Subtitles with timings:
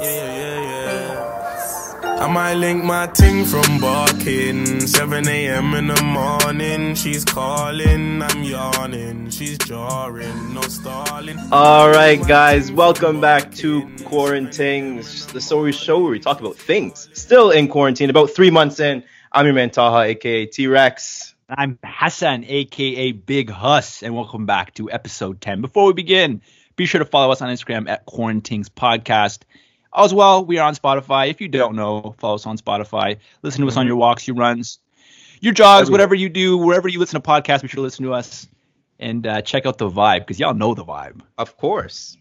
[0.00, 0.60] Yeah, yeah,
[2.02, 2.24] yeah.
[2.24, 4.86] I might link my ting from barking.
[4.86, 5.74] 7 a.m.
[5.74, 6.94] in the morning.
[6.94, 9.28] She's calling, I'm yawning.
[9.28, 11.38] She's jarring, no stalling.
[11.52, 14.96] All right, guys, welcome back to Quarantine,
[15.32, 19.04] the story show where we talk about things still in quarantine, about three months in.
[19.32, 21.34] I'm your man Taha, aka T Rex.
[21.50, 25.60] I'm Hassan, aka Big Huss, and welcome back to episode 10.
[25.60, 26.40] Before we begin,
[26.76, 29.40] be sure to follow us on Instagram at Quarantines Podcast.
[29.94, 31.30] As well, we are on Spotify.
[31.30, 33.18] If you don't know, follow us on Spotify.
[33.42, 34.78] Listen to us on your walks, your runs,
[35.40, 38.14] your jogs, whatever you do, wherever you listen to podcasts, be sure to listen to
[38.14, 38.46] us
[39.00, 41.20] and uh, check out the vibe because y'all know the vibe.
[41.38, 42.16] Of course.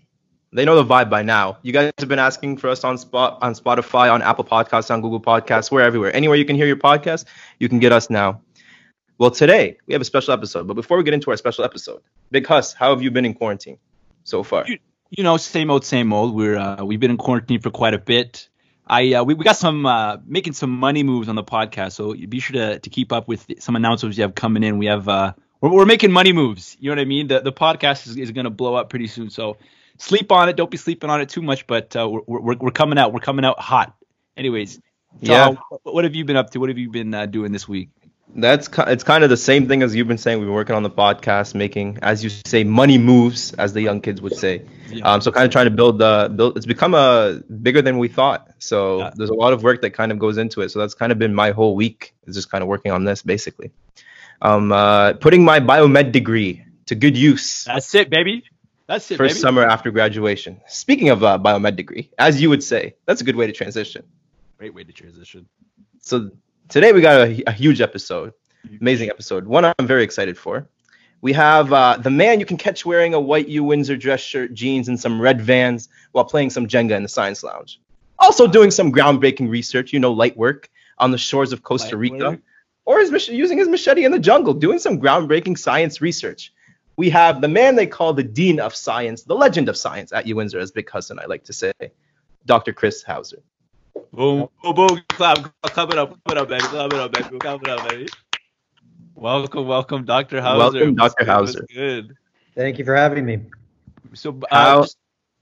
[0.51, 1.59] They know the vibe by now.
[1.61, 5.01] You guys have been asking for us on spot on Spotify, on Apple Podcasts, on
[5.01, 6.15] Google Podcasts, we're everywhere.
[6.15, 7.25] Anywhere you can hear your podcast,
[7.59, 8.41] you can get us now.
[9.19, 12.01] Well, today we have a special episode, but before we get into our special episode,
[12.31, 13.77] Big Huss, how have you been in quarantine
[14.23, 14.65] so far?
[14.65, 16.35] You, you know, same old, same old.
[16.35, 18.47] We're uh, we've been in quarantine for quite a bit.
[18.87, 22.13] I uh, we, we got some uh, making some money moves on the podcast, so
[22.13, 24.77] be sure to, to keep up with some announcements you have coming in.
[24.77, 26.75] We have uh, we're, we're making money moves.
[26.79, 27.27] You know what I mean?
[27.27, 29.57] The the podcast is, is going to blow up pretty soon, so
[29.97, 30.55] sleep on it.
[30.55, 33.13] Don't be sleeping on it too much, but uh, we're, we're we're coming out.
[33.13, 33.95] We're coming out hot.
[34.37, 34.79] Anyways,
[35.21, 35.55] Yeah.
[35.69, 36.59] What, what have you been up to?
[36.59, 37.89] What have you been uh, doing this week?
[38.35, 40.37] That's it's kind of the same thing as you've been saying.
[40.37, 44.01] We've been working on the podcast, making, as you say, money moves, as the young
[44.01, 44.65] kids would say.
[44.89, 45.13] Yeah.
[45.13, 46.55] Um, so kind of trying to build the build.
[46.55, 48.47] It's become a bigger than we thought.
[48.59, 49.11] So Yeah.
[49.15, 50.69] there's a lot of work that kind of goes into it.
[50.69, 52.13] So that's kind of been my whole week.
[52.27, 53.71] Is just kind of working on this basically.
[54.41, 58.43] Um, uh, putting my biomed degree to good use That's it, baby.
[58.87, 59.41] That's it, first baby.
[59.41, 60.61] summer after graduation.
[60.67, 64.03] Speaking of uh, biomed degree, as you would say, that's a good way to transition.
[64.57, 65.47] Great way to transition.
[66.01, 66.31] So
[66.69, 68.33] today we got a, a huge episode,
[68.79, 69.45] amazing episode.
[69.45, 70.67] One I'm very excited for.
[71.21, 74.53] We have uh, the man you can catch wearing a white U Windsor dress shirt,
[74.53, 77.81] jeans, and some red Vans while playing some Jenga in the Science Lounge.
[78.19, 82.39] Also doing some groundbreaking research, you know, light work on the shores of Costa Rica,
[82.85, 86.53] or his, using his machete in the jungle, doing some groundbreaking science research.
[86.97, 90.27] We have the man they call the Dean of Science, the legend of science at
[90.27, 91.71] U Windsor, as Big Cousin I like to say,
[92.45, 92.73] Dr.
[92.73, 93.41] Chris Houser.
[94.19, 95.01] Boom, boom, boom.
[95.07, 96.63] Clap, clap it up, clap it up, baby.
[96.63, 97.39] Clap it up, baby.
[97.39, 98.09] Clap it up, baby.
[99.15, 100.41] Welcome, welcome, Dr.
[100.41, 100.57] Houser.
[100.57, 101.15] Welcome, Dr.
[101.19, 101.27] good?
[101.27, 101.65] Houser.
[101.73, 102.17] Good.
[102.53, 103.39] Thank you for having me.
[104.13, 104.85] So, uh, How-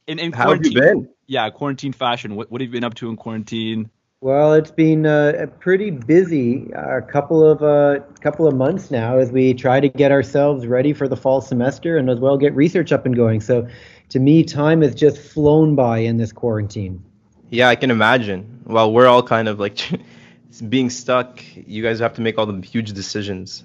[0.05, 1.09] in, in How have you been?
[1.25, 2.35] yeah, quarantine fashion.
[2.35, 3.89] What, what have you been up to in quarantine?
[4.21, 9.31] Well, it's been uh, pretty busy a couple of uh, couple of months now as
[9.31, 12.91] we try to get ourselves ready for the fall semester and as well get research
[12.91, 13.41] up and going.
[13.41, 13.67] So,
[14.09, 17.03] to me, time has just flown by in this quarantine.
[17.49, 18.61] Yeah, I can imagine.
[18.65, 19.79] While we're all kind of like
[20.69, 21.43] being stuck.
[21.55, 23.63] You guys have to make all the huge decisions.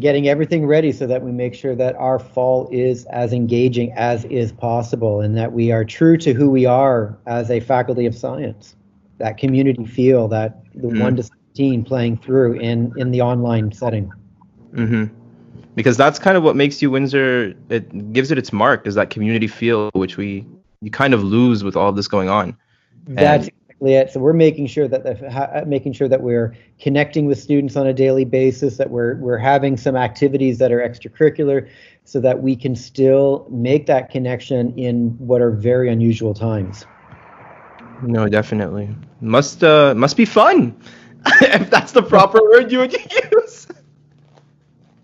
[0.00, 4.24] Getting everything ready so that we make sure that our fall is as engaging as
[4.24, 8.14] is possible and that we are true to who we are as a faculty of
[8.14, 8.74] science.
[9.18, 11.00] That community feel, that the Mhm.
[11.00, 14.12] one to seventeen playing through in in the online setting.
[14.74, 15.04] hmm
[15.76, 17.54] Because that's kind of what makes U Windsor.
[17.68, 20.44] It gives it its mark is that community feel, which we
[20.82, 22.56] you kind of lose with all this going on.
[23.04, 24.10] That's exactly it.
[24.10, 27.86] So we're making sure that the, ha, making sure that we're connecting with students on
[27.86, 31.68] a daily basis, that we're we're having some activities that are extracurricular,
[32.04, 36.86] so that we can still make that connection in what are very unusual times.
[38.02, 40.76] No, definitely must uh must be fun,
[41.40, 42.94] if that's the proper word you would
[43.32, 43.66] use.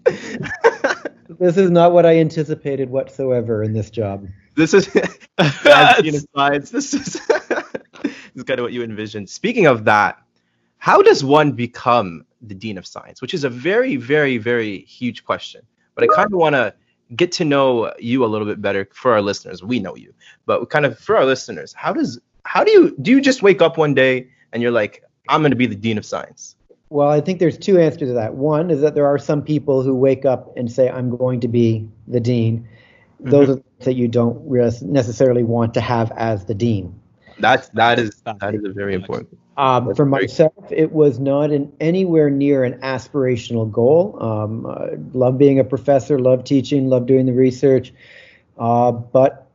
[1.39, 4.29] This is not what I anticipated whatsoever in this job.
[4.55, 4.89] this is
[5.39, 6.71] as Dean of Science.
[6.71, 7.49] This is this
[8.35, 9.29] is kind of what you envisioned.
[9.29, 10.19] Speaking of that,
[10.79, 13.23] how does one become the dean of science?
[13.23, 15.63] Which is a very, very, very huge question.
[15.95, 16.75] But I kind of want to
[17.15, 19.63] get to know you a little bit better for our listeners.
[19.63, 20.13] We know you,
[20.47, 23.63] but kind of for our listeners, how does how do you do you just wake
[23.63, 26.57] up one day and you're like, I'm going to be the dean of science?
[26.89, 28.35] Well, I think there's two answers to that.
[28.35, 31.49] One is that there are some people who wake up and say, I'm going to
[31.49, 32.69] be the dean.
[33.21, 33.31] Mm-hmm.
[33.31, 34.45] Those are that you don't
[34.83, 36.99] necessarily want to have as the dean.
[37.39, 39.39] That's that is that is a very important.
[39.57, 44.17] Um, for myself, it was not an anywhere near an aspirational goal.
[44.23, 47.93] Um, uh, love being a professor, love teaching, love doing the research.
[48.59, 49.51] Uh, but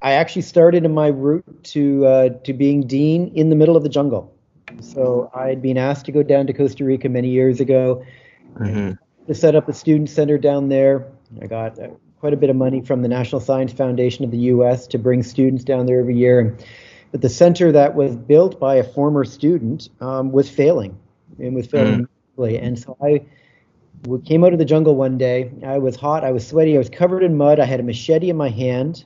[0.00, 3.82] I actually started in my route to uh, to being dean in the middle of
[3.82, 4.32] the jungle.
[4.80, 8.02] So I'd been asked to go down to Costa Rica many years ago
[8.58, 8.98] Mhm.
[9.26, 11.06] to set up a student center down there.
[11.40, 11.88] I got uh,
[12.20, 14.86] quite a bit of money from the National Science Foundation of the U.S.
[14.88, 16.40] to bring students down there every year.
[16.40, 16.64] And,
[17.12, 20.98] but the center that was built by a former student um, was failing,
[21.38, 22.58] and was failing miserably.
[22.58, 23.22] And so I
[24.06, 25.52] we came out of the jungle one day.
[25.64, 27.60] I was hot, I was sweaty, I was covered in mud.
[27.60, 29.04] I had a machete in my hand,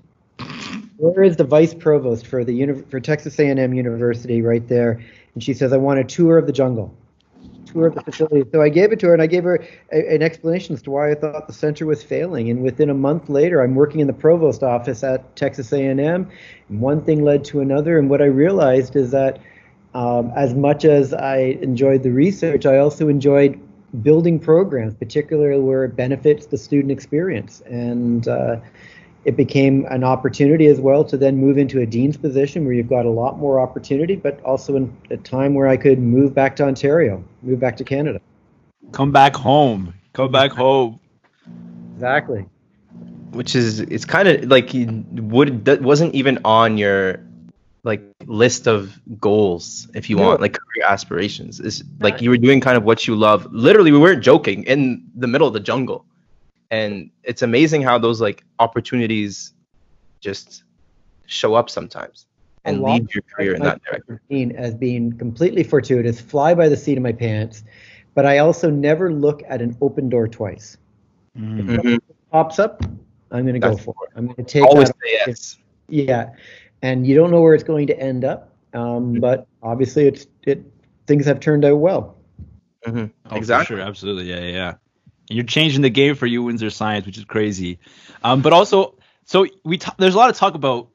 [0.96, 5.02] where is the vice provost for the uni- for Texas A&M University right there?
[5.34, 6.94] And she says, I want a tour of the jungle,
[7.76, 8.48] tour of the facility.
[8.52, 9.62] So I gave it to her, and I gave her
[9.92, 12.48] a, an explanation as to why I thought the center was failing.
[12.50, 16.80] And within a month later, I'm working in the provost office at Texas A&M, and
[16.80, 17.98] one thing led to another.
[17.98, 19.38] And what I realized is that
[19.94, 23.60] um, as much as I enjoyed the research, I also enjoyed
[24.02, 27.62] building programs, particularly where it benefits the student experience.
[27.66, 28.56] And uh,
[29.26, 32.88] it became an opportunity as well to then move into a dean's position where you've
[32.88, 36.54] got a lot more opportunity, but also in a time where I could move back
[36.56, 38.20] to Ontario, move back to Canada.
[38.92, 39.94] Come back home.
[40.12, 41.00] Come back home.
[41.96, 42.46] Exactly.
[43.32, 47.18] Which is it's kind of like you would that wasn't even on your
[47.82, 52.60] like list of goals if you want like career aspirations is like you were doing
[52.60, 56.04] kind of what you love literally we weren't joking in the middle of the jungle
[56.70, 59.54] and it's amazing how those like opportunities
[60.20, 60.64] just
[61.26, 62.26] show up sometimes
[62.64, 66.96] and lead your career in that direction as being completely fortuitous fly by the seat
[66.96, 67.64] of my pants
[68.14, 70.76] but i also never look at an open door twice
[71.38, 71.70] mm-hmm.
[71.70, 72.82] if it pops up
[73.30, 75.58] i'm going to go for it i'm going to take always say yes
[75.88, 76.30] yeah
[76.82, 78.52] and you don't know where it's going to end up.
[78.74, 79.20] Um, mm-hmm.
[79.20, 80.62] but obviously, it's it
[81.06, 82.16] things have turned out well.
[82.86, 83.06] Mm-hmm.
[83.30, 83.76] Oh, exactly.
[83.76, 84.74] sure, absolutely, yeah, yeah.
[85.28, 87.78] And you're changing the game for you, Windsor Science, which is crazy.
[88.22, 88.94] Um, but also,
[89.24, 90.88] so we t- there's a lot of talk about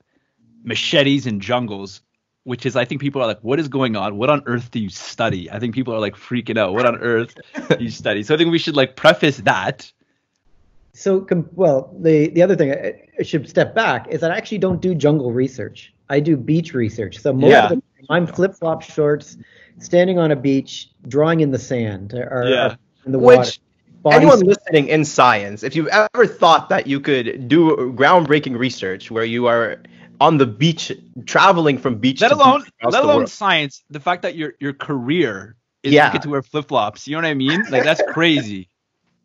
[0.63, 2.01] machetes and jungles,
[2.43, 4.17] which is I think people are like, what is going on?
[4.17, 5.51] What on earth do you study?
[5.51, 6.73] I think people are like freaking out.
[6.73, 7.35] What on earth
[7.69, 8.23] do you study?
[8.23, 9.91] So I think we should like preface that
[10.93, 12.73] so, well, the, the other thing
[13.19, 15.93] I should step back is that I actually don't do jungle research.
[16.09, 17.19] I do beach research.
[17.19, 17.63] So most yeah.
[17.65, 19.37] of the time I'm flip flop shorts,
[19.79, 22.75] standing on a beach, drawing in the sand or, yeah.
[23.05, 23.39] in the water.
[23.39, 23.59] Which,
[24.05, 29.23] anyone listening in science, if you've ever thought that you could do groundbreaking research where
[29.23, 29.81] you are
[30.19, 30.91] on the beach,
[31.25, 35.93] traveling from beach let alone, let alone science, the fact that your your career is
[35.93, 36.07] yeah.
[36.07, 37.63] you get to wear flip flops, you know what I mean?
[37.69, 38.69] Like that's crazy.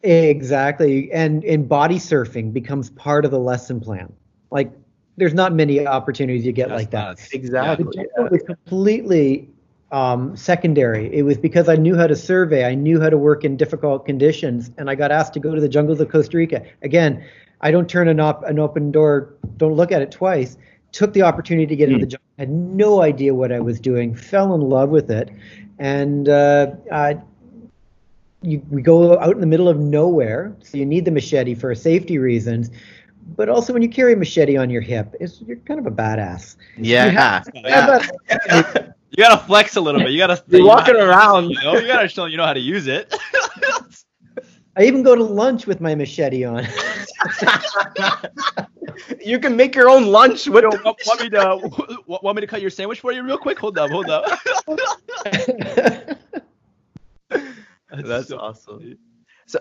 [0.03, 1.11] Exactly.
[1.11, 4.13] And and body surfing becomes part of the lesson plan.
[4.53, 4.71] Like
[5.17, 7.29] there's not many opportunities you get That's like that.
[7.33, 7.87] Exactly.
[7.93, 8.29] Yeah.
[8.31, 9.51] It completely
[9.93, 11.13] um, secondary.
[11.15, 14.07] It was because I knew how to survey, I knew how to work in difficult
[14.07, 16.65] conditions, and I got asked to go to the jungles of Costa Rica.
[16.83, 17.25] Again,
[17.61, 20.57] I don't turn an, op- an open door, don't look at it twice.
[20.93, 21.95] Took the opportunity to get mm.
[21.95, 25.31] into the jungle, had no idea what I was doing, fell in love with it,
[25.79, 27.19] and uh, I
[28.43, 31.75] you, we go out in the middle of nowhere, so you need the machete for
[31.75, 32.71] safety reasons.
[33.35, 35.15] But also, when you carry a machete on your hip,
[35.47, 36.57] you're kind of a badass.
[36.77, 37.43] Yeah.
[37.55, 38.93] Yeah.
[39.11, 40.11] You gotta flex a little bit.
[40.11, 40.43] You gotta.
[40.49, 41.51] You're you walking gotta, around.
[41.51, 43.15] You, know, you gotta show you know how to use it.
[44.77, 46.65] I even go to lunch with my machete on.
[49.25, 50.47] you can make your own lunch.
[50.47, 53.59] With want, want me to want me to cut your sandwich for you real quick?
[53.59, 54.39] Hold up, hold up.
[57.91, 58.81] That's so awesome.
[58.81, 58.99] Funny.
[59.47, 59.61] So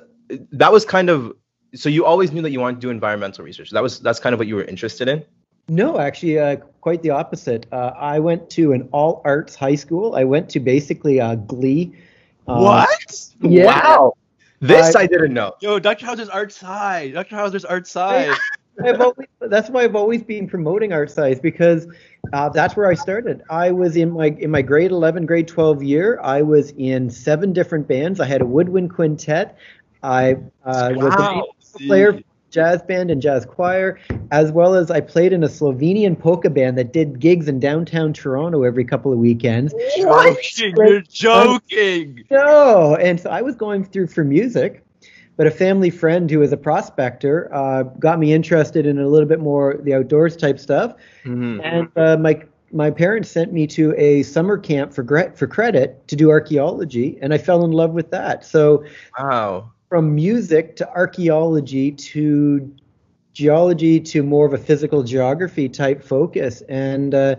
[0.52, 1.34] that was kind of
[1.76, 3.70] so you always knew that you wanted to do environmental research.
[3.72, 5.24] That was that's kind of what you were interested in.
[5.68, 7.66] No, actually, uh, quite the opposite.
[7.72, 10.16] Uh, I went to an all arts high school.
[10.16, 11.96] I went to basically uh, Glee.
[12.48, 13.26] Uh, what?
[13.42, 13.66] Yeah.
[13.66, 14.14] Wow.
[14.60, 15.56] This I didn't know.
[15.62, 16.06] Yo, Dr.
[16.06, 17.14] Houser's art side.
[17.14, 17.36] Dr.
[17.36, 18.36] Houser's art side.
[18.84, 21.88] always, that's why I've always been promoting art size because
[22.34, 23.42] uh, that's where I started.
[23.50, 26.20] I was in my in my grade 11, grade 12 year.
[26.22, 28.20] I was in seven different bands.
[28.20, 29.58] I had a woodwind quintet.
[30.04, 31.44] I uh, wow.
[31.58, 32.20] was a player
[32.56, 34.00] jazz band and jazz choir,
[34.32, 38.14] as well as I played in a Slovenian polka band that did gigs in downtown
[38.14, 39.74] Toronto every couple of weekends.
[39.98, 40.58] What?
[40.58, 42.24] You're joking.
[42.32, 44.82] No, and so I was going through for music
[45.38, 49.28] but a family friend who is a prospector uh, got me interested in a little
[49.28, 50.94] bit more the outdoors type stuff.
[51.26, 51.60] Mm-hmm.
[51.62, 55.04] And uh, my my parents sent me to a summer camp for
[55.36, 58.46] for credit to do archaeology, and I fell in love with that.
[58.46, 58.86] So,
[59.20, 62.70] wow, from music to archaeology to
[63.32, 67.38] geology to more of a physical geography type focus, and uh,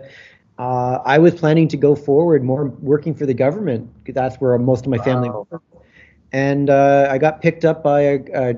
[0.57, 3.87] uh, I was planning to go forward more working for the government.
[4.07, 5.47] That's where most of my family wow
[6.31, 8.55] and uh, I got picked up by a, a,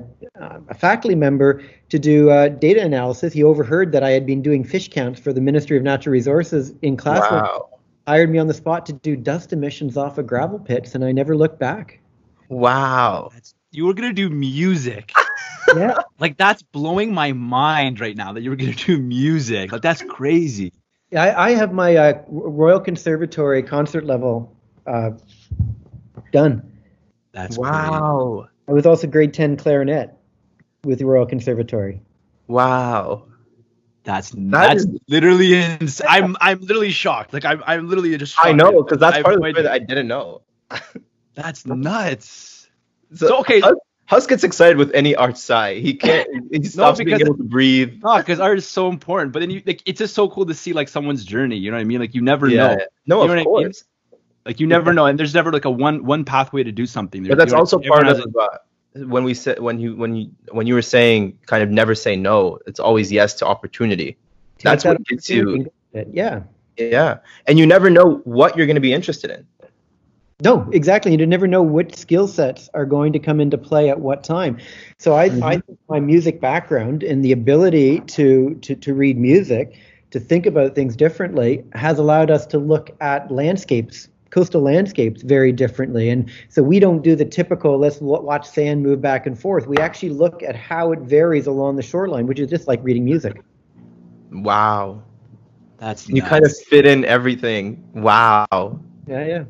[0.68, 3.34] a faculty member to do uh, data analysis.
[3.34, 6.72] He overheard that I had been doing fish counts for the Ministry of Natural Resources
[6.80, 7.20] in class.
[7.30, 7.68] Wow.
[8.06, 11.12] Hired me on the spot to do dust emissions off of gravel pits, and I
[11.12, 12.00] never looked back.
[12.48, 13.30] Wow.
[13.72, 15.12] You were gonna do music.
[15.76, 15.98] yeah.
[16.18, 19.72] Like that's blowing my mind right now that you were gonna do music.
[19.72, 20.72] Like that's crazy.
[21.10, 25.10] Yeah, I, I have my uh, Royal Conservatory concert level uh,
[26.32, 26.70] done.
[27.32, 28.40] That's wow.
[28.40, 28.50] Great.
[28.68, 30.16] I was also grade 10 clarinet
[30.84, 32.00] with the Royal Conservatory.
[32.46, 33.26] Wow.
[34.04, 37.32] That's that's is- literally ins- I'm I'm literally shocked.
[37.32, 38.36] Like I'm I'm literally just.
[38.42, 39.62] I know because that's I part of no the story idea.
[39.64, 40.42] that I didn't know.
[41.34, 42.49] That's nuts.
[43.14, 43.60] So, okay.
[43.60, 43.76] Hus,
[44.06, 45.78] Hus gets excited with any art side.
[45.78, 46.28] He can't.
[46.52, 48.00] He stops being because- able to breathe.
[48.02, 49.32] No, because art is so important.
[49.32, 51.56] But then you like it's just so cool to see like someone's journey.
[51.56, 52.00] You know what I mean?
[52.00, 52.56] Like you never Yeah.
[52.56, 52.68] know.
[52.68, 53.44] No, You know of what I mean?
[53.44, 53.84] course.
[54.46, 57.22] Like you never know, and there's never like a one one pathway to do something.
[57.24, 58.48] But that's You know, also part of uh,
[58.94, 62.16] when we said when you when you when you were saying kind of never say
[62.16, 62.58] no.
[62.66, 64.16] It's always yes to opportunity.
[64.58, 65.40] Take That's that what gets you.
[65.42, 66.14] opportunity and go with it.
[66.14, 66.42] Yeah.
[66.76, 69.46] Yeah, and you never know what you're going to be interested in.
[70.42, 71.12] No, exactly.
[71.12, 74.58] You never know what skill sets are going to come into play at what time.
[74.98, 75.44] So I, mm-hmm.
[75.44, 79.78] I think my music background and the ability to, to to read music,
[80.12, 85.52] to think about things differently, has allowed us to look at landscapes, coastal landscapes, very
[85.52, 86.08] differently.
[86.08, 89.66] And so we don't do the typical let's watch sand move back and forth.
[89.66, 93.04] We actually look at how it varies along the shoreline, which is just like reading
[93.04, 93.42] music.
[94.32, 95.02] Wow,
[95.78, 96.28] That's you nuts.
[96.28, 97.84] kind of fit in everything.
[97.94, 98.46] Wow.
[99.06, 99.44] Yeah, yeah.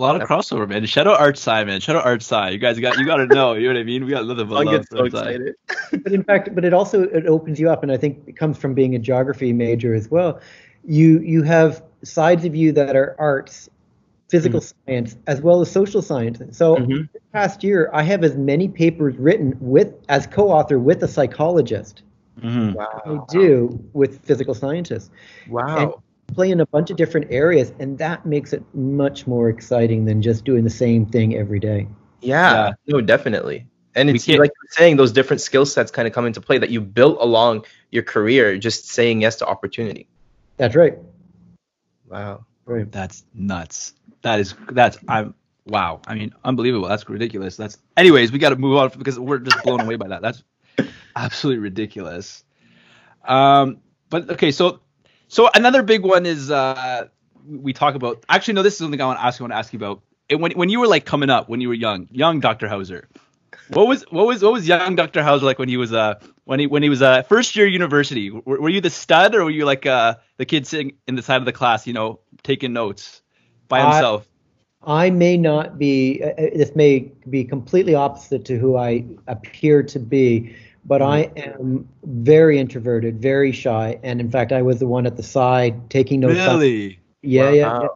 [0.00, 0.84] A lot of crossover, man.
[0.86, 1.80] Shout out Art Side, man.
[1.80, 2.52] Shout out Art Side.
[2.52, 3.52] You guys got you got to know.
[3.52, 4.04] You know what I mean?
[4.04, 5.54] We got nothing but I love get so Art excited.
[6.02, 8.56] but in fact, but it also it opens you up, and I think it comes
[8.56, 10.40] from being a geography major as well.
[10.84, 13.68] You you have sides of you that are arts,
[14.28, 16.40] physical science, as well as social science.
[16.56, 17.12] So Mhm.
[17.12, 22.02] this past year, I have as many papers written with as co-author with a psychologist
[22.42, 22.76] Mhm.
[22.78, 25.10] I do with physical scientists.
[25.48, 26.02] Wow.
[26.34, 30.22] Play in a bunch of different areas, and that makes it much more exciting than
[30.22, 31.86] just doing the same thing every day.
[32.20, 32.72] Yeah, Yeah.
[32.86, 33.66] no, definitely.
[33.94, 36.70] And it's like you're saying, those different skill sets kind of come into play that
[36.70, 40.06] you built along your career, just saying yes to opportunity.
[40.58, 40.96] That's right.
[42.08, 42.44] Wow.
[42.66, 42.90] Right.
[42.90, 43.94] That's nuts.
[44.22, 45.34] That is that's I'm
[45.66, 46.00] wow.
[46.06, 46.88] I mean, unbelievable.
[46.88, 47.56] That's ridiculous.
[47.56, 48.30] That's anyways.
[48.30, 50.22] We got to move on because we're just blown away by that.
[50.22, 50.44] That's
[51.16, 52.44] absolutely ridiculous.
[53.24, 54.80] Um, but okay, so
[55.30, 57.06] so another big one is uh
[57.46, 58.24] we talk about.
[58.28, 59.44] Actually, no, this is something I want to ask you.
[59.44, 60.02] I want to ask you about.
[60.28, 62.68] And when when you were like coming up, when you were young, young Dr.
[62.68, 63.08] Houser,
[63.68, 65.22] what was what was what was young Dr.
[65.22, 68.30] Houser like when he was uh when he when he was uh first year university?
[68.30, 71.22] Were, were you the stud or were you like uh the kid sitting in the
[71.22, 73.22] side of the class, you know, taking notes
[73.68, 74.26] by I- himself?
[74.82, 79.82] I may not be, uh, uh, this may be completely opposite to who I appear
[79.82, 80.56] to be,
[80.90, 84.00] but I am very introverted, very shy.
[84.02, 86.34] And in fact, I was the one at the side taking notes.
[86.34, 86.98] really?
[87.22, 87.72] Yeah, yeah.
[87.72, 87.82] Wow.
[87.82, 87.88] yeah.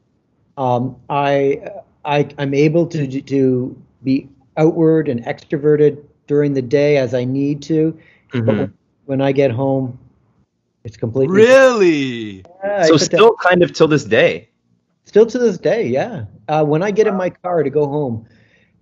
[0.56, 1.60] Um, I,
[2.04, 7.62] I, I'm able to, to be outward and extroverted during the day as I need
[7.62, 7.98] to.
[8.30, 8.46] But Mhm.
[8.46, 8.74] when,
[9.06, 9.98] when I get home,
[10.84, 11.34] it's completely.
[11.34, 12.44] Really?
[12.62, 14.48] Yeah, So put that- still kind of till this day.
[15.04, 16.26] Still to this day, yeah.
[16.46, 18.24] Uh, when I get in my car to go home,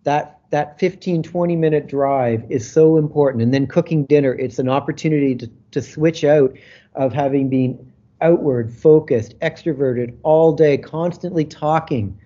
[0.04, 3.42] that that 15, 20 minute drive is so important.
[3.42, 6.54] And then cooking dinner, it's an opportunity to, to switch out
[6.94, 12.18] of having been outward, focused, extroverted all day, constantly talking.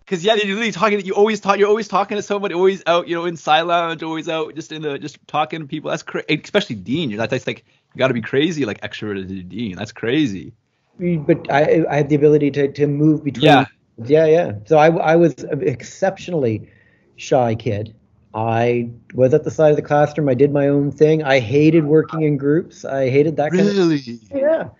[0.00, 1.00] Because yeah, you're literally talking.
[1.04, 1.58] You always talk.
[1.58, 2.54] You're always talking to somebody.
[2.54, 3.06] Always out.
[3.06, 4.02] You know, in side lounge.
[4.02, 4.54] Always out.
[4.54, 5.90] Just in the just talking to people.
[5.90, 6.26] That's crazy.
[6.42, 7.10] Especially Dean.
[7.10, 7.30] You're not.
[7.30, 7.64] That's like
[7.94, 8.66] you got to be crazy.
[8.66, 9.76] Like extroverted to Dean.
[9.76, 10.52] That's crazy.
[10.98, 13.44] But I, I have the ability to, to move between.
[13.44, 13.66] Yeah.
[14.04, 14.52] Yeah, yeah.
[14.66, 16.68] So I, I was exceptionally
[17.16, 17.94] shy kid.
[18.34, 20.28] I was at the side of the classroom.
[20.28, 21.22] I did my own thing.
[21.22, 22.84] I hated working in groups.
[22.84, 24.20] I hated that kind of Really?
[24.34, 24.70] Yeah.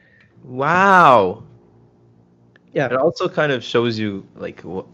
[0.43, 1.45] Wow.
[2.73, 2.87] Yeah.
[2.87, 4.87] It also kind of shows you like what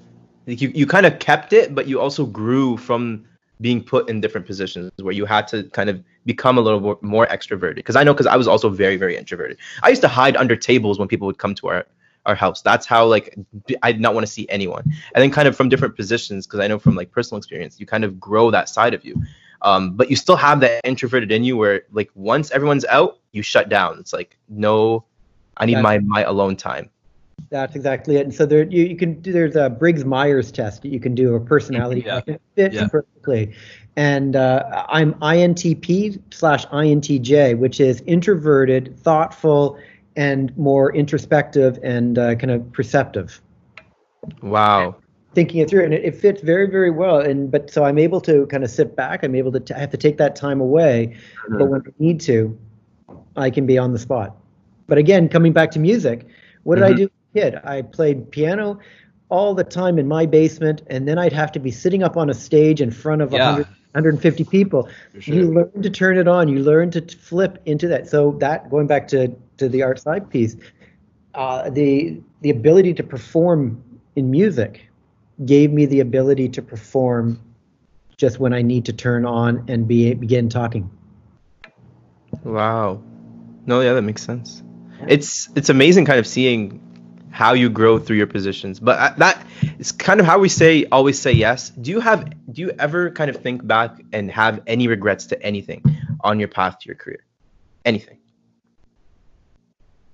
[0.46, 3.24] like you, you kind of kept it, but you also grew from
[3.60, 6.98] being put in different positions where you had to kind of become a little more,
[7.02, 7.76] more extroverted.
[7.76, 9.58] Because I know because I was also very, very introverted.
[9.82, 11.86] I used to hide under tables when people would come to our
[12.26, 12.62] our house.
[12.62, 13.36] That's how like
[13.82, 14.84] I did not want to see anyone.
[15.14, 17.86] And then kind of from different positions, because I know from like personal experience, you
[17.86, 19.22] kind of grow that side of you.
[19.62, 23.42] Um, but you still have that introverted in you where like once everyone's out, you
[23.42, 23.98] shut down.
[23.98, 25.04] It's like no,
[25.56, 26.90] I need my my alone time.
[27.48, 28.22] That's exactly it.
[28.22, 29.32] And so there, you, you can do.
[29.32, 32.20] There's a Briggs Myers test that you can do, a personality Yeah.
[32.26, 32.88] It fits Yeah.
[32.88, 33.54] perfectly.
[33.96, 39.78] And uh, I'm INTP slash INTJ, which is introverted, thoughtful,
[40.16, 43.40] and more introspective and uh, kind of perceptive.
[44.42, 44.96] Wow.
[45.34, 47.20] Thinking it through, and it, it fits very, very well.
[47.20, 49.22] And but so I'm able to kind of sit back.
[49.22, 49.60] I'm able to.
[49.60, 51.16] T- I have to take that time away,
[51.50, 52.58] but when I need to,
[53.36, 54.36] I can be on the spot.
[54.88, 56.26] But again, coming back to music,
[56.64, 56.96] what did I Mhm.
[56.96, 57.60] do as a kid?
[57.62, 58.80] I played piano
[59.28, 62.28] all the time in my basement, and then I'd have to be sitting up on
[62.28, 63.50] a stage in front of Yeah.
[63.50, 64.88] 100, 150 people.
[65.20, 65.32] Sure.
[65.36, 66.48] You learn to turn it on.
[66.48, 68.08] You learn to t- flip into that.
[68.08, 69.28] So that going back to
[69.60, 70.56] to the art side piece,
[71.34, 73.82] uh, the the ability to perform
[74.16, 74.88] in music
[75.44, 77.40] gave me the ability to perform
[78.16, 80.90] just when I need to turn on and be begin talking.
[82.42, 83.02] Wow.
[83.66, 84.62] No, yeah, that makes sense.
[85.08, 86.80] it's it's amazing kind of seeing
[87.30, 88.80] how you grow through your positions.
[88.80, 89.46] But uh, that
[89.78, 91.70] is kind of how we say always say yes.
[91.70, 95.42] Do you have do you ever kind of think back and have any regrets to
[95.42, 95.84] anything
[96.20, 97.24] on your path to your career?
[97.84, 98.19] Anything?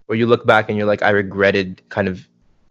[0.06, 2.26] Where you look back and you're like, I regretted kind of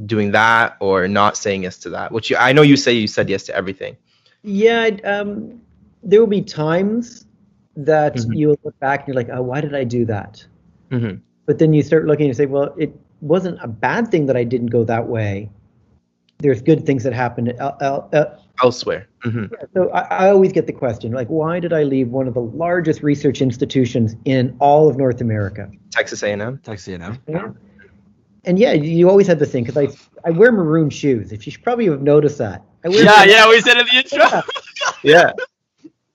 [0.05, 2.11] doing that or not saying yes to that.
[2.11, 3.97] Which you, I know you say you said yes to everything.
[4.43, 5.61] Yeah, um,
[6.03, 7.25] there will be times
[7.75, 8.33] that mm-hmm.
[8.33, 10.45] you'll look back and you're like, oh, why did I do that?
[10.91, 11.17] Mm-hmm.
[11.45, 14.43] But then you start looking and say, well, it wasn't a bad thing that I
[14.43, 15.49] didn't go that way.
[16.39, 19.07] There's good things that happened uh, uh, uh elsewhere.
[19.23, 19.45] Mm-hmm.
[19.51, 22.33] Yeah, so I, I, always get the question, like, why did I leave one of
[22.33, 25.69] the largest research institutions in all of North America?
[25.95, 26.59] Texas A&M.
[26.59, 27.17] Texas A&M.
[27.27, 27.51] Yeah.
[28.43, 29.87] And yeah, you always had the thing because I
[30.27, 31.31] I wear maroon shoes.
[31.31, 32.63] If you should probably have noticed that.
[32.83, 34.41] I wear yeah, yeah, we said it in the intro.
[35.03, 35.31] yeah.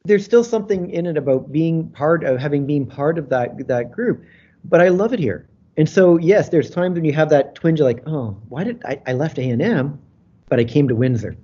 [0.04, 3.90] There's still something in it about being part of having been part of that that
[3.90, 4.24] group,
[4.64, 5.48] but I love it here.
[5.76, 9.00] And so yes, there's times when you have that twinge, like, oh, why did I,
[9.06, 10.00] I left A and M,
[10.48, 11.36] but I came to Windsor,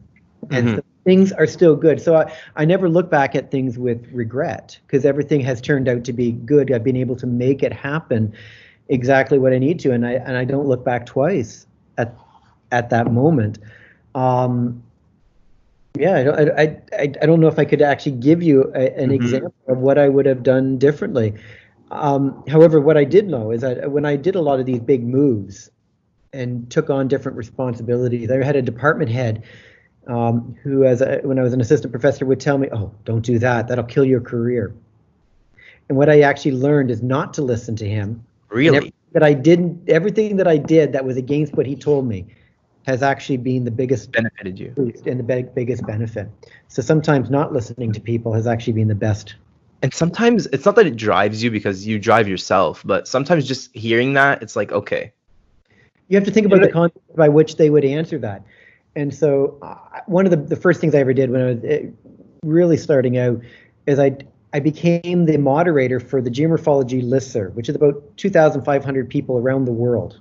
[0.50, 0.76] and mm-hmm.
[0.76, 2.02] so things are still good.
[2.02, 6.04] So I, I never look back at things with regret because everything has turned out
[6.04, 6.70] to be good.
[6.72, 8.34] I've been able to make it happen
[8.88, 12.14] exactly what I need to, and I and I don't look back twice at
[12.72, 13.58] at that moment.
[14.14, 14.82] Um,
[15.96, 18.92] yeah, I don't, I, I, I don't know if I could actually give you a,
[18.98, 19.12] an mm-hmm.
[19.12, 21.34] example of what I would have done differently.
[21.90, 24.80] Um, however, what I did know is that when I did a lot of these
[24.80, 25.70] big moves
[26.32, 29.44] and took on different responsibilities, I had a department head
[30.06, 33.24] um, who, as a, when I was an assistant professor, would tell me, "Oh, don't
[33.24, 33.68] do that.
[33.68, 34.74] That'll kill your career."
[35.88, 38.24] And what I actually learned is not to listen to him.
[38.48, 38.92] Really?
[39.12, 39.88] That I didn't.
[39.88, 42.26] Everything that I did that was against what he told me
[42.86, 44.72] has actually been the biggest benefited you
[45.06, 46.28] and the big, biggest benefit.
[46.68, 49.34] So sometimes not listening to people has actually been the best.
[49.82, 53.74] And sometimes it's not that it drives you because you drive yourself, but sometimes just
[53.74, 55.12] hearing that, it's like okay.
[56.08, 58.42] You have to think about the context by which they would answer that.
[58.96, 59.76] And so uh,
[60.06, 61.92] one of the, the first things I ever did when I was
[62.42, 63.40] really starting out
[63.86, 64.16] is I
[64.52, 69.72] I became the moderator for the geomorphology listserv, which is about 2,500 people around the
[69.72, 70.18] world.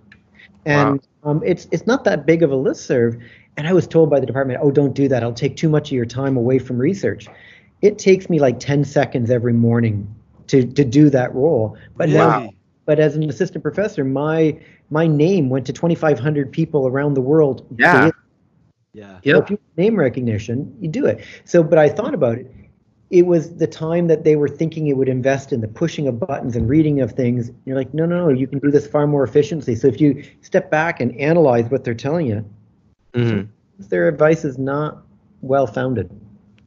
[0.65, 1.31] And wow.
[1.31, 3.17] um, it's it's not that big of a list serve.
[3.57, 5.23] And I was told by the department, oh, don't do that.
[5.23, 7.27] I'll take too much of your time away from research.
[7.81, 10.13] It takes me like 10 seconds every morning
[10.47, 11.77] to, to do that role.
[11.95, 12.39] But wow.
[12.39, 12.49] now,
[12.85, 14.59] but as an assistant professor, my
[14.89, 17.65] my name went to 2,500 people around the world.
[17.77, 18.11] Yeah.
[18.95, 19.19] Yeah.
[19.37, 21.23] So if you name recognition, you do it.
[21.43, 22.51] So, but I thought about it
[23.11, 26.19] it was the time that they were thinking it would invest in the pushing of
[26.19, 27.51] buttons and reading of things.
[27.65, 29.75] You're like, no, no, no, you can do this far more efficiently.
[29.75, 32.49] So if you step back and analyze what they're telling you,
[33.13, 33.49] mm-hmm.
[33.87, 35.03] their advice is not
[35.41, 36.09] well founded.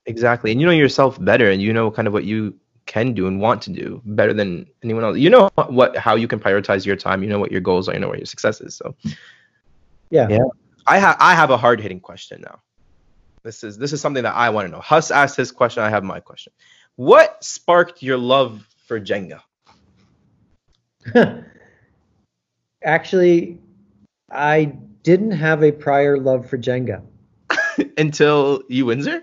[0.07, 0.53] Exactly.
[0.53, 2.55] And you know yourself better and you know kind of what you
[2.87, 5.19] can do and want to do better than anyone else.
[5.19, 7.95] You know what how you can prioritize your time, you know what your goals are,
[7.95, 8.77] you know what your success is.
[8.77, 8.95] So
[10.11, 10.29] yeah.
[10.31, 10.39] Yeah.
[10.89, 12.61] I have I have a hard hitting question now.
[13.43, 14.81] This is this is something that I want to know.
[14.81, 15.83] Huss asked his question.
[15.83, 16.53] I have my question.
[16.97, 19.41] What sparked your love for Jenga?
[22.83, 23.59] Actually,
[24.31, 27.03] I didn't have a prior love for Jenga
[27.99, 29.23] until U Windsor.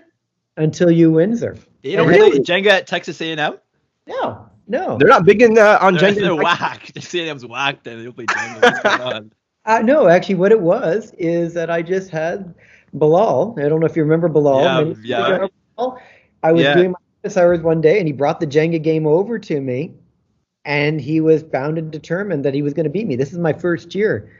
[0.56, 1.56] Until U Windsor.
[1.82, 2.38] You don't really?
[2.40, 3.58] Jenga at Texas A&M?
[4.06, 4.98] No, no.
[4.98, 6.20] They're not big in uh, on they're, Jenga.
[6.20, 6.90] They're whack.
[6.92, 8.62] Texas A&M's whacked and they don't play Jenga.
[8.62, 9.32] What's going on?
[9.66, 12.54] Uh, no, actually, what it was is that I just had
[12.94, 13.56] Bilal.
[13.58, 14.62] I don't know if you remember Bilal.
[14.62, 15.46] Yeah, yeah.
[16.42, 16.74] I was yeah.
[16.74, 19.92] doing my office hours one day, and he brought the Jenga game over to me,
[20.64, 23.16] and he was bound and determined that he was going to beat me.
[23.16, 24.30] This is my first year,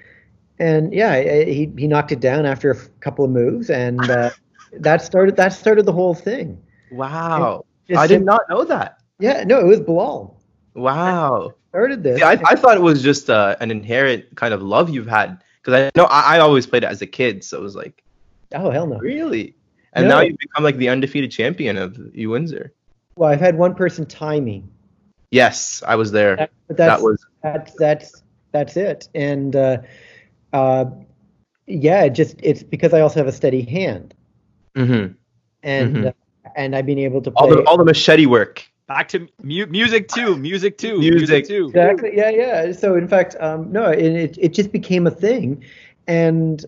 [0.60, 4.30] and yeah, he he knocked it down after a couple of moves, and uh,
[4.74, 6.62] that started that started the whole thing.
[6.92, 8.98] Wow, I did not know that.
[9.18, 10.40] Yeah, no, it was Bilal.
[10.74, 12.20] Wow, started this.
[12.20, 15.42] Yeah, I, I, thought it was just uh, an inherent kind of love you've had
[15.62, 18.02] because I know I, I always played it as a kid, so it was like
[18.54, 18.98] Oh hell no!
[18.98, 19.54] Really?
[19.92, 20.16] And no.
[20.16, 22.72] now you've become like the undefeated champion of U Windsor.
[23.16, 24.64] Well, I've had one person tie me.
[25.30, 26.36] Yes, I was there.
[26.36, 29.08] That, that was that's that's that's it.
[29.14, 29.78] And uh,
[30.52, 30.86] uh,
[31.66, 34.14] yeah, it just it's because I also have a steady hand.
[34.76, 35.14] Mm-hmm.
[35.62, 36.06] And mm-hmm.
[36.06, 38.64] Uh, and I've been able to play all the all the machete work.
[38.88, 41.66] Back to mu- music too, music too, music, music too.
[41.66, 42.12] Exactly.
[42.14, 42.72] Yeah, yeah.
[42.72, 45.64] So in fact, um, no, it, it it just became a thing,
[46.06, 46.64] and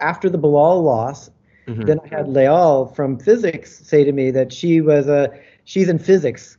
[0.00, 1.30] after the Bilal loss,
[1.66, 1.82] mm-hmm.
[1.82, 5.32] then I had Leal from physics say to me that she was a
[5.64, 6.58] she's in physics.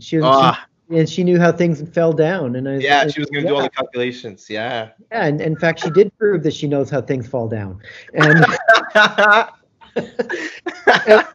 [0.00, 0.66] She was, ah.
[0.90, 2.56] she, and she knew how things fell down.
[2.56, 3.54] And I yeah, she was going to yeah.
[3.54, 4.50] do all the calculations.
[4.50, 4.90] Yeah.
[5.12, 7.80] Yeah, and, and in fact, she did prove that she knows how things fall down.
[8.14, 8.44] And,
[11.06, 11.26] and,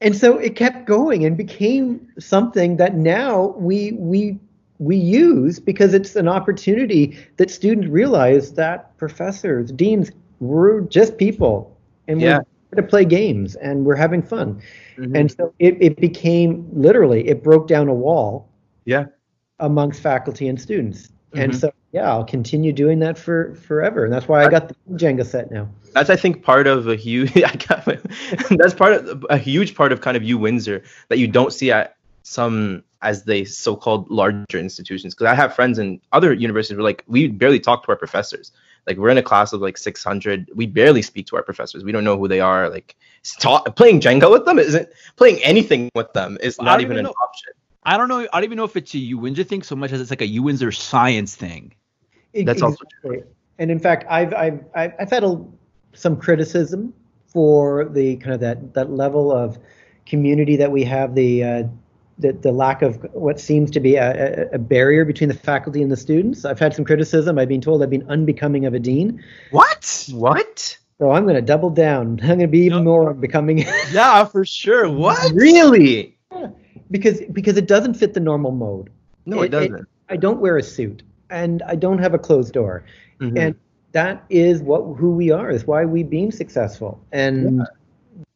[0.00, 4.38] and so it kept going and became something that now we we
[4.78, 10.10] we use because it's an opportunity that students realize that professors, deans,
[10.40, 11.76] we're just people,
[12.08, 12.38] and Yeah.
[12.72, 14.58] we're to play games and we're having fun.
[14.96, 15.18] Mhm.
[15.18, 18.48] And so it, it became literally it broke down a wall
[18.86, 19.06] yeah.
[19.58, 21.10] amongst faculty and students.
[21.34, 21.60] And Mhm.
[21.60, 24.04] so yeah, I'll continue doing that for forever.
[24.04, 25.68] And that's why I got the Jenga set now.
[25.94, 27.32] that's I think part of a huge
[28.50, 31.70] that's part of a huge part of kind of U Windsor that you don't see
[31.72, 36.84] at some as they so-called larger institutions because I have friends in other universities where
[36.84, 38.52] like we barely talk to our professors
[38.86, 41.92] like we're in a class of like 600 we barely speak to our professors we
[41.92, 42.94] don't know who they are like
[43.38, 47.06] ta- playing Jenga with them isn't playing anything with them is I not even even
[47.06, 48.20] an option I don't know.
[48.20, 50.20] I don't even know if it's a U Windsor thing so much as it's like
[50.20, 51.74] a U Windsor science thing.
[52.34, 53.22] That's also Exactly.
[53.58, 55.44] And in fact, I've I've I've I've had a,
[55.92, 56.92] some criticism
[57.26, 59.58] for the kind of that that level of
[60.06, 61.62] community that we have, the uh,
[62.18, 65.82] the, the lack of what seems to be a, a, a barrier between the faculty
[65.82, 66.44] and the students.
[66.44, 67.38] I've had some criticism.
[67.38, 69.22] I've been told I've been unbecoming of a dean.
[69.50, 70.08] What?
[70.12, 72.20] what So I'm going to double down.
[72.22, 72.90] I'm going to be even No.
[72.90, 73.58] more becoming
[73.92, 74.88] Yeah, for sure.
[74.90, 75.32] What?
[75.32, 76.18] really
[76.90, 78.90] because because it doesn't fit the normal mode.
[79.26, 82.84] no it, doesn't I don't wear a suit and I don't have a closed door.
[83.20, 83.38] Mhm.
[83.38, 83.54] and
[83.92, 87.62] that is what who we are is why we've been successful and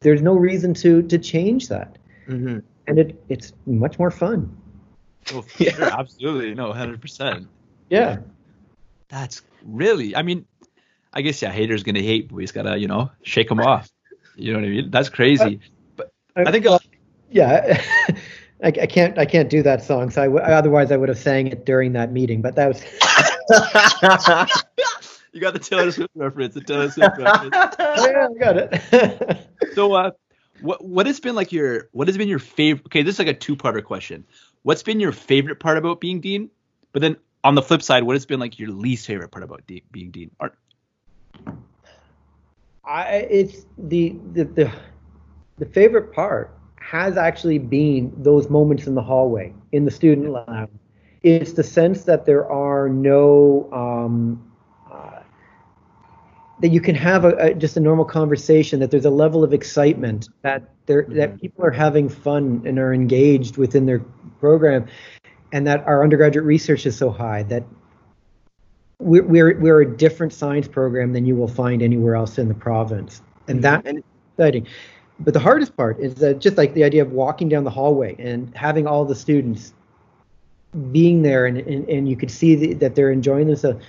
[0.01, 2.61] there's no reason to to change that Mhm.
[2.87, 4.55] and it it's much more fun
[5.33, 6.53] Oh, for sure, absolutely.
[6.53, 7.47] No, hundred percent.
[7.89, 8.17] yeah
[9.09, 10.15] That's really.
[10.15, 10.45] I mean,
[11.13, 11.51] I guess yeah.
[11.51, 13.89] Haters gonna hate, but we just gotta you know shake them off.
[14.35, 14.91] You know what I mean?
[14.91, 15.59] That's crazy.
[15.95, 16.65] But I think.
[16.67, 16.77] Uh,
[17.31, 17.81] yeah
[18.63, 21.17] I, I can't i can't do that song so I w- otherwise i would have
[21.17, 22.81] sang it during that meeting but that was
[25.33, 26.53] you got the Taylor Swift reference.
[26.55, 27.53] The Taylor Swift reference.
[27.79, 30.11] yeah, i got it So, uh,
[30.61, 32.85] what what has been like your what has been your favorite?
[32.87, 34.25] Okay, this is like a two parter question.
[34.63, 36.49] What's been your favorite part about being dean?
[36.93, 39.67] But then on the flip side, what has been like your least favorite part about
[39.67, 40.31] de- being dean?
[40.39, 40.57] Or,
[42.85, 44.71] I it's the, the the
[45.57, 50.69] the favorite part has actually been those moments in the hallway in the student lounge.
[51.23, 54.51] It's the sense that there are no um,
[54.91, 55.21] uh,
[56.61, 58.79] that you can have a, a just a normal conversation.
[58.79, 62.93] That there's a level of excitement that there that people are having fun and are
[62.93, 63.99] engaged within their
[64.39, 64.85] program,
[65.51, 67.63] and that our undergraduate research is so high that
[68.99, 72.53] we're, we're, we're a different science program than you will find anywhere else in the
[72.53, 73.21] province.
[73.47, 74.03] And that And-
[74.37, 74.67] exciting.
[75.19, 78.15] But the hardest part is that just like the idea of walking down the hallway
[78.19, 79.73] and having all the students
[80.91, 83.83] being there and, and, and you could see the, that they're enjoying themselves.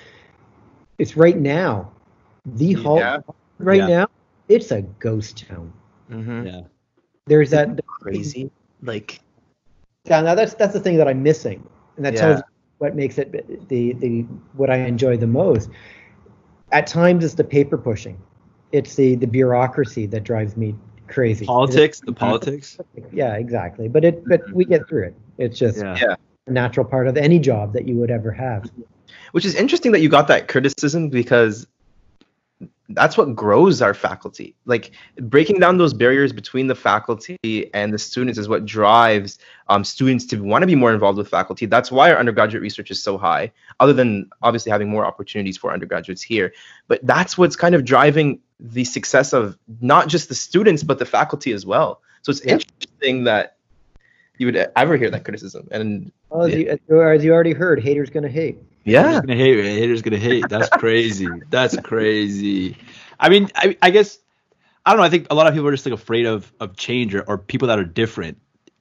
[0.98, 1.90] It's right now.
[2.46, 3.18] The hall Yeah.
[3.58, 3.86] right Yeah.
[3.86, 4.06] now,
[4.48, 5.72] it's a ghost town.
[6.10, 6.46] Mhm.
[6.46, 6.60] yeah.
[7.26, 8.50] There's that crazy
[8.82, 9.20] like
[10.04, 12.20] Yeah, now that's that's the thing that I'm missing, and that Yeah.
[12.20, 12.42] tells
[12.78, 14.22] what makes it the the
[14.54, 15.70] what I enjoy the most.
[16.70, 18.16] At times, it's the paper pushing,
[18.70, 20.76] it's the the bureaucracy that drives me
[21.08, 21.46] crazy.
[21.46, 22.78] Politics, the politics.
[23.12, 23.88] Yeah, exactly.
[23.88, 25.14] But it but we get through it.
[25.38, 25.96] It's just Yeah.
[26.00, 26.16] Yeah.
[26.46, 28.70] a natural part of any job that you would ever have.
[29.32, 31.66] which is interesting that you got that criticism because
[32.90, 34.54] that's what grows our faculty.
[34.64, 37.38] Like breaking down those barriers between the faculty
[37.74, 41.28] and the students is what drives um, students to want to be more involved with
[41.28, 41.66] faculty.
[41.66, 45.72] That's why our undergraduate research is so high other than obviously having more opportunities for
[45.72, 46.52] undergraduates here.
[46.86, 51.04] But that's what's kind of driving the success of not just the students but the
[51.04, 52.00] faculty as well.
[52.22, 52.54] So it's Yeah.
[52.54, 53.55] interesting that
[54.38, 58.10] you would ever hear that criticism and Well, as, you, as you already heard, haters
[58.10, 58.58] gonna hate.
[58.84, 59.64] yeah Haters gonna hate.
[59.64, 60.48] Haters gonna hate.
[60.48, 61.28] That's crazy.
[61.50, 62.76] That's crazy.
[63.18, 64.18] I mean, I, I guess
[64.84, 65.04] I don't know.
[65.04, 67.38] I think a lot of people are just like afraid of of change or, or
[67.38, 68.38] people that are different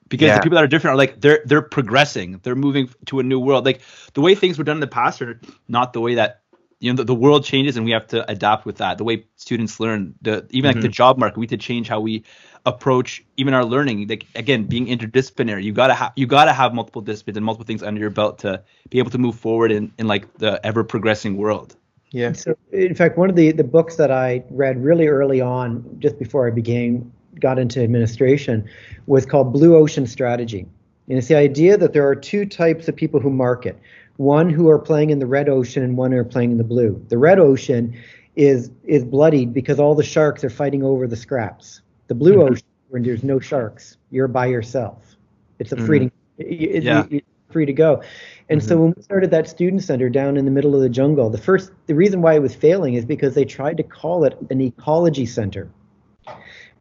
[0.08, 0.36] because Yeah.
[0.38, 2.40] the people that are different are like they're they're progressing.
[2.44, 3.66] They're moving to a new world.
[3.66, 3.82] Like
[4.14, 6.42] the way things were done in the past are not the way that
[6.80, 8.98] you know the, the world changes and we have to adapt with that.
[8.98, 10.92] The way students learn, the even like the mm-hmm.
[10.92, 12.24] job market, we have to change how we
[12.66, 14.08] approach even our learning.
[14.08, 17.84] Like again, being interdisciplinary, you gotta have you gotta have multiple disciplines and multiple things
[17.84, 21.38] under your belt to be able to move forward in in like the ever progressing
[21.38, 21.76] world.
[22.12, 25.98] yeah So, in fact, one of the, the books that I read really early on,
[26.00, 28.68] just before I began got into administration,
[29.08, 30.66] was called Blue Ocean Strategy.
[31.08, 33.80] And it's the idea that there are two types of people who market.
[34.18, 36.64] One who are playing in the red ocean and one who are playing in the
[36.64, 37.04] blue.
[37.10, 38.02] The red ocean
[38.36, 41.82] is is bloodied because all the sharks are fighting over the scraps.
[42.08, 42.54] The blue mm-hmm.
[42.54, 45.16] ocean, when there's no sharks, you're by yourself.
[45.60, 45.86] It's a mm-hmm.
[45.86, 46.12] freedom.
[46.38, 47.06] it- Yeah.
[47.10, 47.22] you-
[47.56, 48.02] free to go.
[48.50, 48.84] And so mm-hmm.
[48.84, 51.72] when we started that student center down in the middle of the jungle, the first
[51.88, 55.26] the reason why it was failing is because they tried to call it an ecology
[55.26, 55.70] center.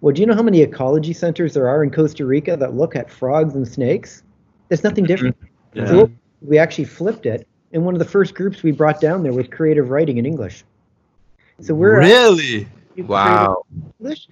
[0.00, 2.96] Well, do you know how many ecology centers there are in Costa Rica that look
[2.96, 4.24] at frogs and snakes?
[4.68, 5.36] There's nothing different.
[5.74, 5.86] Yeah.
[5.86, 6.10] So
[6.42, 9.46] we actually flipped it, and one of the first groups we brought down there was
[9.48, 10.64] creative writing in English.
[11.60, 13.64] So we're really wow
[14.00, 14.26] English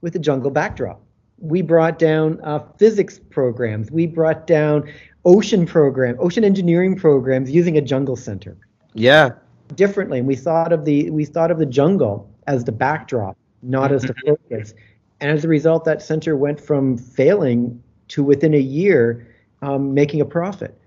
[0.00, 1.00] with a jungle backdrop.
[1.38, 3.90] We brought down uh, physics programs.
[3.90, 4.90] We brought down
[5.24, 8.56] ocean program, ocean engineering programs using a jungle center
[8.94, 9.30] yeah
[9.74, 10.18] differently.
[10.18, 14.02] And we thought of the we thought of the jungle as the backdrop, not as
[14.02, 14.74] the focus.
[15.20, 19.26] And as a result, that center went from failing to within a year
[19.62, 20.80] um, making a profit.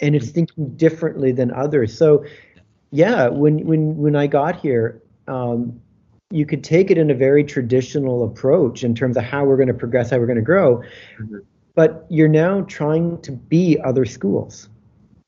[0.00, 1.96] And it's thinking differently than others.
[1.96, 2.24] So,
[2.90, 5.80] yeah, when when when I got here, um,
[6.32, 9.68] you could take it in a very traditional approach in terms of how we're going
[9.68, 10.82] to progress, how we're going to grow.
[11.20, 11.42] Mhm.
[11.74, 14.68] But you're now trying to be other schools.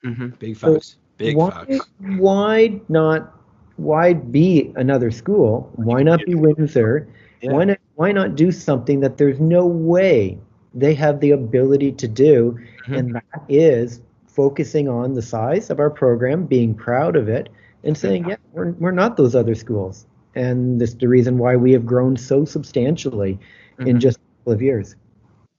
[0.03, 0.97] hmm big facts.
[1.17, 1.89] Big why, facts.
[2.19, 3.33] why not?
[3.77, 5.71] Why be another school?
[5.77, 7.09] Why not be Windsor?
[7.41, 7.53] Yeah.
[7.53, 7.79] Why not?
[7.95, 10.39] Why not do something that there's no way
[10.75, 12.99] they have the ability to do, Mhm.
[12.99, 17.49] and that is focusing on the size of our program, being proud of it,
[17.85, 21.57] and saying, yeah, we're we're not those other schools, and this is the reason why
[21.57, 23.39] we have grown so substantially
[23.79, 24.01] in Mhm.
[24.01, 24.97] just a couple of years.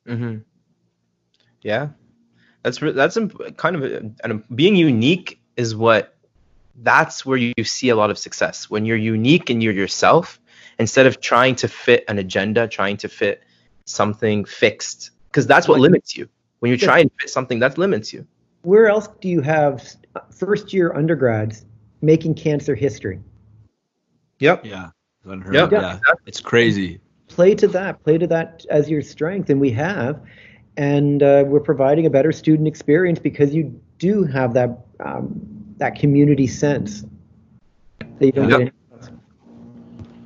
[0.07, 0.37] Mm-hmm.
[1.61, 1.89] Yeah,
[2.63, 6.15] that's re- that's imp- kind of a, and being unique is what
[6.83, 10.39] that's where you see a lot of success when you're unique and you're yourself
[10.77, 13.41] instead of trying to fit an agenda, trying to fit
[13.85, 16.27] something fixed because that's what limits you.
[16.59, 18.25] When you try and fit something, that limits you.
[18.63, 19.95] Where else do you have
[20.31, 21.65] first year undergrads
[22.01, 23.19] making cancer history?
[24.45, 24.65] Yep.
[24.65, 24.89] Yeah.
[25.25, 25.65] Unheard Yep.
[25.65, 25.99] of, yeah.
[26.27, 26.99] It's crazy.
[27.27, 30.21] play to that play to that as your strength and we have
[30.77, 33.63] and uh, we're providing a better student experience because you
[33.97, 35.41] do have that um,
[35.77, 37.03] that community sense
[38.19, 38.59] that you don't Yep.
[38.59, 38.73] get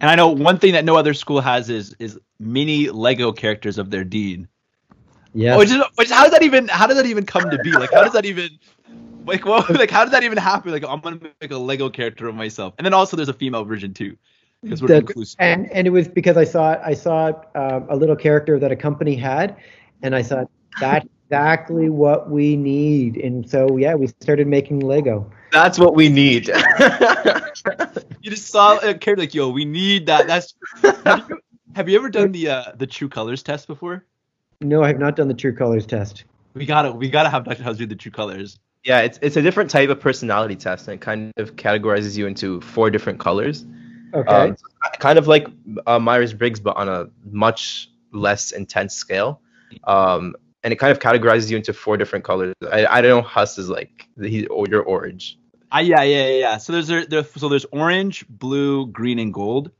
[0.01, 3.77] And I know one thing that no other school has is is mini Lego characters
[3.77, 4.47] of their dean.
[5.33, 7.71] yeah Which is which how does that even how does that even come to be?
[7.71, 8.49] Like how does that even
[9.29, 10.71] like what like how did that even happen?
[10.71, 12.73] Like I'm gonna make a Lego character of myself.
[12.77, 14.17] And then also there's a female version too.
[14.61, 15.37] Because we're That- inclusive.
[15.39, 18.75] and and it was because I saw I saw uh, a little character that a
[18.75, 19.55] company had
[20.03, 20.49] and I thought
[20.81, 26.09] that's exactly what we need and so yeah we started making Lego That's what we
[26.09, 26.49] need.
[28.21, 30.27] You just saw a character like, yo, we need that.
[30.27, 30.53] That's
[31.05, 31.39] have you,
[31.75, 34.05] have you ever done the uh the true colors test before?
[34.61, 37.63] no I have not done the true colors test We gotta we gotta have Dr.
[37.63, 38.59] House do the true colors.
[38.83, 42.27] Yeah, it's it's a different type of personality test, and it kind of categorizes you
[42.27, 43.65] into four different colors.
[44.13, 44.57] okay Um,
[44.99, 45.47] kind of like
[45.85, 49.41] uh, Myers Briggs, but on a much less intense scale.
[49.83, 52.53] Um, and it kind of categorizes you into four different colors.
[52.71, 53.21] I, I don't know.
[53.21, 55.37] Huss is like he or your orange.
[55.71, 56.57] Ah, yeah, yeah, yeah, yeah.
[56.57, 59.71] So there's there, there so there's orange, blue, green, and gold.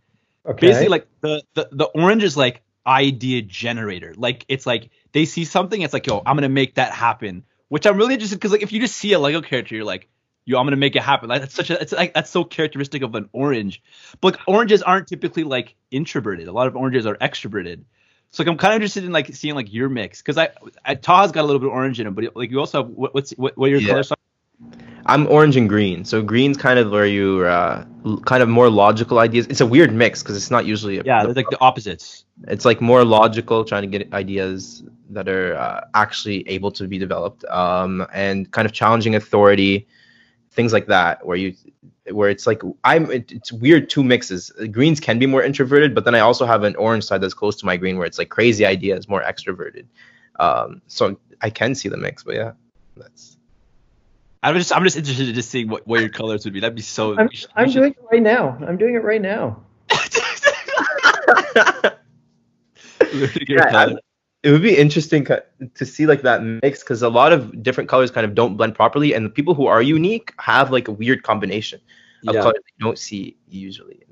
[0.46, 4.14] okay Basically, like the, the the orange is like idea generator.
[4.16, 7.44] Like it's like they see something, it's like, yo, I'm gonna make that happen.
[7.70, 10.10] Which I'm really interested because like if you just see a Lego character, you're like,
[10.46, 11.30] yo, I'm gonna make it happen.
[11.30, 13.82] Like that's such a it's like that's so characteristic of an orange.
[14.22, 16.48] But like, oranges aren't typically like introverted.
[16.48, 17.84] A lot of oranges are extroverted.
[18.32, 20.50] So like I'm kind of interested in like seeing like your mix because I,
[20.86, 22.92] I Taha's got a little bit of orange in him, but like you also have
[22.92, 23.90] what, what's what, what your Yeah.
[23.90, 24.12] colors?
[25.10, 26.06] I'm orange and green.
[26.06, 27.84] So green's kind of where you uh,
[28.26, 29.48] kind of more logical ideas.
[29.48, 31.00] It's a weird mix because it's not usually.
[31.00, 32.26] A, Yeah, they're like the opposites.
[32.48, 36.98] it's like more logical, trying to get ideas that are uh, actually able to be
[36.98, 39.88] developed, um, and kind of challenging authority,
[40.52, 41.56] things like that, where you,
[42.12, 43.10] where it's like I'm.
[43.12, 44.52] It, it's weird two mixes.
[44.72, 47.56] Greens can be more introverted, but then I also have an orange side that's close
[47.58, 49.86] to my green, where it's like crazy ideas, more extroverted.
[50.40, 52.52] Um, so I can see the mix, but yeah,
[52.96, 53.39] that's.
[54.44, 56.60] I'm just I'm just interested in just seeing what, what your colors would be.
[56.60, 57.18] That'd be so.
[57.18, 59.62] I'm, should- I'm should- doing it right now I'm doing it right now
[63.48, 64.00] Yeah, colors.
[64.44, 68.12] it would be interesting to see like that mix because a lot of different colors
[68.12, 71.24] kind of don't blend properly, and the people who are unique have like a weird
[71.24, 71.82] combination
[72.28, 72.42] of Yeah.
[72.42, 74.04] colors that you don't see usually.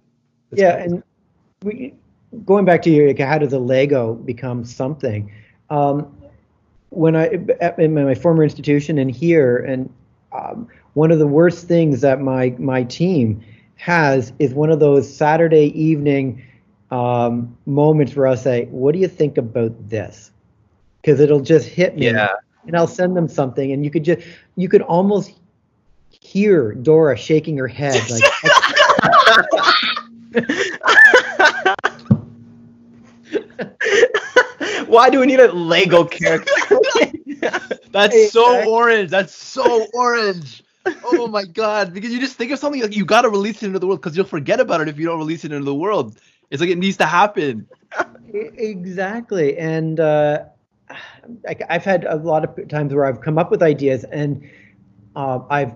[0.49, 1.03] That's yeah, and
[1.63, 1.93] we,
[2.45, 5.31] going back to your, like, how did the Lego become something?
[5.69, 6.15] Um,
[6.89, 7.27] when I
[7.77, 9.93] in my former institution and here, and
[10.31, 13.43] um, one of the worst things that my my team
[13.75, 16.43] has is one of those Saturday evening
[16.91, 20.31] um, moments where I'll say, "What do you think about this?"
[21.01, 22.33] Because it'll just hit me, yeah,
[22.65, 25.33] and I'll send them something, and you could just you could almost
[26.09, 28.23] hear Dora shaking her head like.
[34.87, 36.51] Why do we need a Lego character?
[37.97, 39.09] That's Hey, so orange.
[39.09, 40.63] That's so orange.
[41.03, 41.93] Oh my god!
[41.93, 44.15] Because you just think of something like you gotta release it into the world because
[44.15, 46.19] you'll forget about it if you don't release it into the world.
[46.51, 47.67] It's like it needs to happen.
[48.33, 50.45] Exactly, and uh,
[51.47, 54.47] I, I've had a lot of times where I've come up with ideas, and
[55.15, 55.73] uh, I've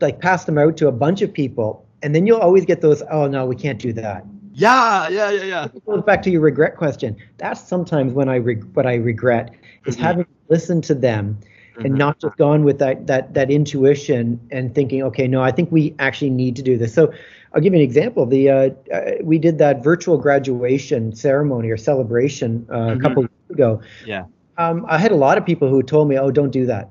[0.00, 3.02] like passed them out to a bunch of people, and then you'll always get those.
[3.10, 4.24] Oh no, we can't do that.
[4.52, 5.64] Yeah, yeah, yeah, yeah.
[5.64, 7.16] It goes back to your regret question.
[7.38, 9.50] That's sometimes when I reg- what I regret
[9.84, 10.00] is Mhm.
[10.00, 11.38] having listened to them
[11.84, 11.98] and Mhm.
[11.98, 15.94] not just gone with that that that intuition and thinking, okay, no, I think we
[15.98, 16.94] actually need to do this.
[16.94, 17.12] So
[17.54, 18.26] I'll give you an example.
[18.26, 23.30] The uh, uh, we did that virtual graduation ceremony or celebration uh, a couple of
[23.30, 23.80] weeks ago.
[24.04, 24.24] Yeah.
[24.58, 26.90] Um, I had a lot of people who told me, oh, don't do that.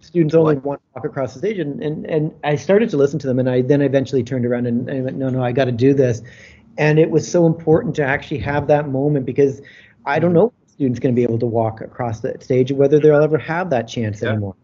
[0.00, 0.64] Students only What?
[0.64, 3.38] want to walk across the stage, and, and and I started to listen to them,
[3.38, 5.94] and I then eventually turned around and, and went, no, no, I got to do
[5.94, 6.22] this.
[6.76, 9.60] And it was so important to actually have that moment because
[10.06, 12.98] I don't know if students going to be able to walk across the stage, whether
[12.98, 14.30] they'll ever have that chance Yeah.
[14.30, 14.56] anymore.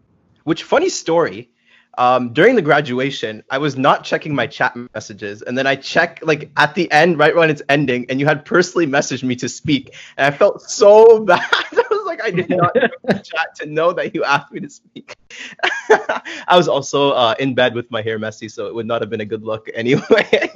[0.43, 1.49] Which funny story.
[1.97, 6.19] Um, during the graduation, I was not checking my chat messages, and then I check
[6.21, 9.47] like at the end, right when it's ending, and you had personally messaged me to
[9.47, 11.41] speak, and I felt so bad.
[11.51, 12.73] I was like, I did not
[13.23, 15.15] chat to know that you asked me to speak.
[15.89, 19.09] I was also uh, in bed with my hair messy, so it would not have
[19.09, 20.51] been a good look anyway.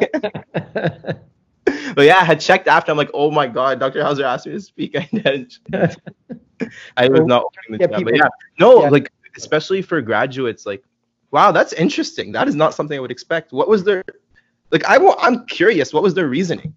[1.96, 2.92] But yeah, I had checked after.
[2.92, 4.04] I'm like, oh my god, Dr.
[4.04, 4.96] Houser asked me to speak.
[4.98, 5.60] I didn't.
[6.98, 8.28] I was not opening the Yeah, people- but yeah,
[8.60, 8.90] no, yeah.
[8.90, 10.84] like especially for graduates, like,
[11.32, 12.32] wow, that's interesting.
[12.32, 13.52] That is not something I would expect.
[13.52, 14.04] What was their,
[14.72, 15.92] like, I wa- I'm curious.
[15.94, 16.74] What was their reasoning?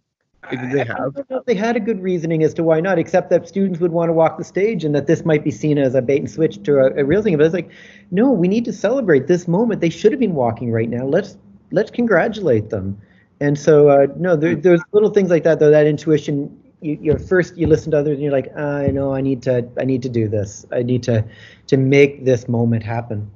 [0.50, 1.14] Did they I have?
[1.14, 3.80] don't know if they had a good reasoning as to why not, except that students
[3.80, 6.18] would want to walk the stage and that this might be seen as a bait
[6.18, 7.36] and switch to a, a real thing.
[7.36, 7.70] But it's like,
[8.12, 9.80] no, we need to celebrate this moment.
[9.80, 11.04] They should have been walking right now.
[11.04, 11.36] Let's
[11.72, 13.00] let's congratulate them.
[13.40, 15.70] And so, uh, no, there, there's little things like that, though.
[15.70, 19.20] That intuition, you, you're first you listen to others and you're like, I know I
[19.20, 20.64] need to I need to do this.
[20.72, 21.24] I need to
[21.66, 23.30] to make this moment happen.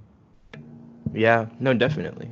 [1.13, 2.31] Yeah, no, definitely.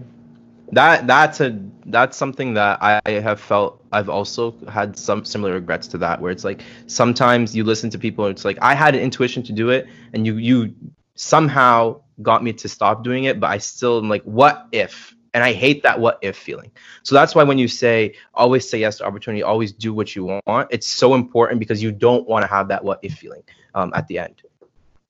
[0.72, 5.88] That that's a that's something that I have felt I've also had some similar regrets
[5.88, 8.94] to that where it's like sometimes you listen to people and it's like I had
[8.94, 10.74] an intuition to do it and you you
[11.14, 15.44] somehow got me to stop doing it but I still am like what if and
[15.44, 16.70] I hate that what if feeling.
[17.02, 20.40] So that's why when you say always say yes to opportunity, always do what you
[20.46, 23.42] want, it's so important because you don't want to have that what if feeling
[23.74, 24.42] um, at the end.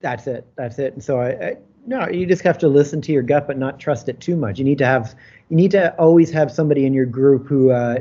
[0.00, 0.46] That's it.
[0.56, 0.92] That's it.
[0.94, 3.80] And so I, I no, you just have to listen to your gut, but not
[3.80, 4.58] trust it too much.
[4.58, 5.14] You need to have
[5.48, 8.00] you need to always have somebody in your group who uh,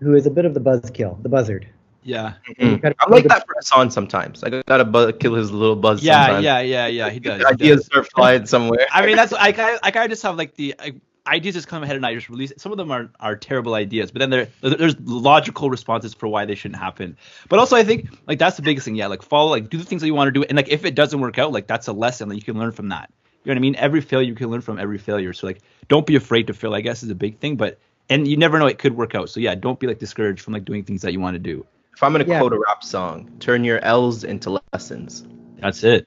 [0.00, 1.68] who is a bit of the buzzkill, the buzzard.
[2.04, 2.34] Yeah.
[2.58, 4.42] You gotta- I'm like that for Hassan sometimes.
[4.42, 6.02] I gotta buzz, kill his little buzz.
[6.02, 6.44] Yeah, sometimes.
[6.44, 7.10] yeah, yeah, yeah.
[7.10, 7.40] He does.
[7.40, 7.86] He ideas does.
[7.86, 8.86] start flying somewhere.
[8.92, 10.94] I mean, that's I kind I kind of just have like the I,
[11.26, 12.50] ideas just come ahead and I just release.
[12.50, 12.60] it.
[12.60, 16.44] Some of them are are terrible ideas, but then there there's logical responses for why
[16.44, 17.16] they shouldn't happen.
[17.48, 18.96] But also, I think like that's the biggest thing.
[18.96, 20.84] Yeah, like follow like do the things that you want to do, and like if
[20.84, 23.10] it doesn't work out, like that's a lesson that you can learn from that.
[23.44, 23.76] You know what I mean?
[23.76, 25.32] Every failure you can learn from every failure.
[25.32, 26.74] So like, don't be afraid to fail.
[26.74, 29.30] I guess is a big thing, but and you never know it could work out.
[29.30, 31.64] So yeah, don't be like discouraged from like doing things that you want to do.
[31.94, 32.38] if I'm gonna Yeah.
[32.38, 35.24] quote a rap song, turn your L's into lessons.
[35.58, 36.06] That's it.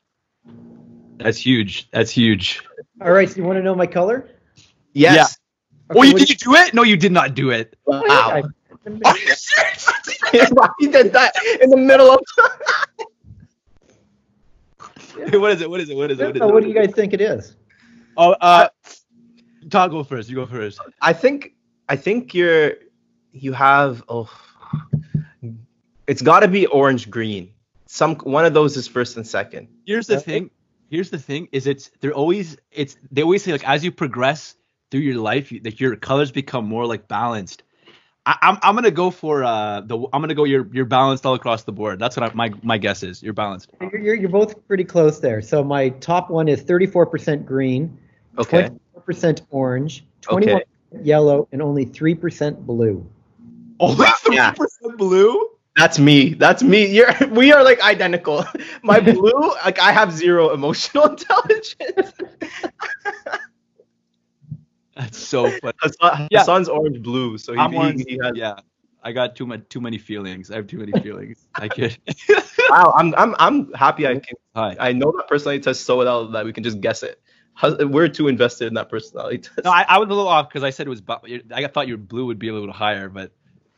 [1.17, 1.89] That's huge.
[1.91, 2.63] That's huge.
[3.01, 4.29] All right, so you want to know my color?
[4.95, 5.37] Yes.
[5.91, 6.73] oh, Okay, you did you do it?
[6.73, 7.75] No, you did not do it.
[7.85, 8.01] Wow.
[8.07, 8.41] I-
[8.85, 9.89] Are you serious?
[10.79, 12.19] he did that in the middle of.
[15.33, 15.69] what is it?
[15.69, 15.95] What is it?
[15.95, 16.25] What is it?
[16.25, 16.45] What is it?
[16.45, 17.55] what do you guys think it is?
[18.17, 18.69] Oh, uh,
[19.69, 20.29] Taha, go first.
[20.29, 20.79] You go first.
[21.01, 21.53] I think
[21.89, 22.73] I think you're
[23.31, 24.29] you have oh
[26.07, 27.51] it's got to be orange green.
[27.87, 29.67] Some one of those is first and second.
[29.85, 30.23] Here's the Okay.
[30.23, 30.51] thing.
[30.89, 31.47] Here's the thing.
[31.51, 34.55] Is it's they're always it's they always say like as you progress
[34.91, 37.63] through your life, you, like your colors become more like balanced.
[38.25, 41.35] I, I'm I'm gonna go for uh the I'm gonna go you're you're balanced all
[41.35, 41.99] across the board.
[41.99, 43.21] That's what I, my my guess is.
[43.21, 43.71] You're balanced.
[43.81, 45.41] You're, you're, you're both pretty close there.
[45.41, 47.97] So my top one is 34% green,
[48.37, 48.69] Okay.
[49.07, 50.61] 24% orange, 21%
[51.03, 53.05] yellow, and only 3% blue.
[53.79, 54.51] Only three Yeah.
[54.51, 55.49] percent blue.
[55.75, 56.33] That's me.
[56.33, 56.87] That's me.
[56.87, 58.45] You're we are like identical.
[58.83, 59.31] My blue,
[59.63, 62.13] like I have zero emotional intelligence.
[64.95, 65.73] That's so funny.
[65.81, 66.39] Hassan, Yeah.
[66.39, 68.03] Hassan's orange blue, so he, I'm orange.
[68.07, 68.55] he has, Yeah.
[69.05, 70.49] I got too much too many feelings.
[70.49, 71.45] I have too many feelings.
[71.53, 71.97] I could.
[72.67, 74.75] Wow, I'm I'm I'm happy I can Hi.
[74.79, 77.21] I know that personality test so well that we can just guess it.
[77.61, 79.63] We're too invested in that personality test.
[79.63, 81.03] No, I, I was a little off because I said it was.
[81.53, 83.31] I thought your blue would be a little higher, but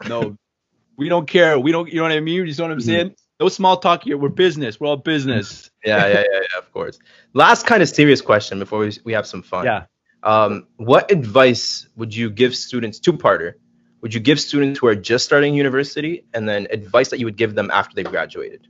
[0.08, 0.38] no,
[0.96, 1.60] we don't care.
[1.60, 1.90] We don't.
[1.90, 2.36] You know what I mean?
[2.36, 2.88] You know what I'm mm-hmm.
[2.88, 3.16] saying?
[3.42, 4.18] No small talk here.
[4.18, 4.80] We're business.
[4.80, 5.70] We're all business.
[5.84, 6.98] yeah, yeah, yeah, yeah, of course.
[7.34, 9.66] Last kind of serious question before we, we have some fun.
[9.66, 9.84] Yeah.
[10.24, 13.54] Um, what advice would you give students, two-parter,
[14.02, 17.38] would you give students who are just starting university and then advice that you would
[17.38, 18.68] give them after they've graduated?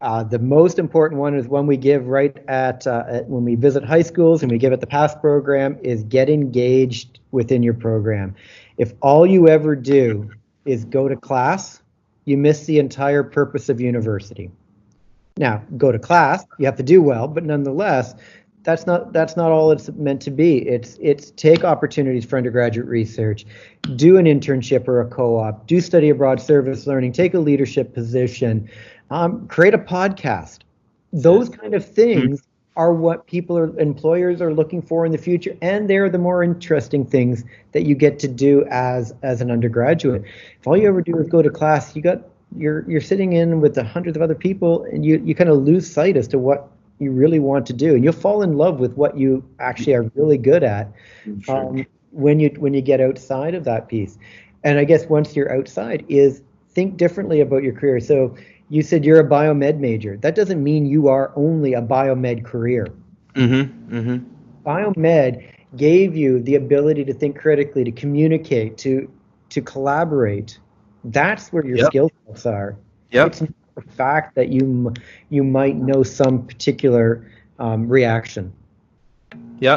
[0.00, 3.54] Uh, the most important one is one we give right at, uh, at when we
[3.54, 7.74] visit high schools and we give at the PASS program is get engaged within your
[7.74, 8.34] program.
[8.76, 10.30] If all you ever do
[10.64, 11.82] is go to class,
[12.26, 14.50] you miss the entire purpose of university.
[15.36, 18.14] Now, go to class, you have to do well, but nonetheless,
[18.64, 20.66] that's not that's not all it's meant to be.
[20.66, 23.44] It's it's take opportunities for undergraduate research,
[23.94, 28.68] do an internship or a co-op, do study abroad service learning, take a leadership position,
[29.10, 30.60] um, create a podcast.
[31.12, 32.42] Those kind of things
[32.76, 36.42] are what people are employers are looking for in the future, and they're the more
[36.42, 40.24] interesting things that you get to do as as an undergraduate.
[40.58, 42.22] If all you ever do is go to class, you got
[42.56, 45.58] you're you're sitting in with the hundreds of other people, and you you kind of
[45.58, 48.80] lose sight as to what you really want to do, and you'll fall in love
[48.80, 50.92] with what you actually are really good at
[51.48, 54.18] um, when you when you get outside of that piece.
[54.62, 58.00] And I guess once you're outside, is think differently about your career.
[58.00, 58.34] So
[58.68, 60.16] you said you're a biomed major.
[60.16, 62.88] That doesn't mean you are only a biomed career.
[63.34, 63.96] Mm-hmm.
[63.96, 64.24] Mm-hmm.
[64.66, 65.42] Biomed
[65.76, 69.10] gave you the ability to think critically, to communicate, to
[69.50, 70.58] to collaborate.
[71.04, 71.86] That's where your Yep.
[71.86, 72.76] skill sets are.
[73.10, 73.26] Yep.
[73.26, 73.42] It's
[73.74, 74.92] the fact that you
[75.30, 78.52] you might know some particular um, reaction.
[79.60, 79.76] Yeah.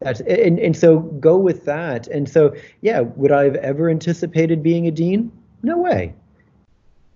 [0.00, 2.06] That's and, and so go with that.
[2.08, 5.30] And so yeah, would I have ever anticipated being a dean?
[5.62, 6.14] No way.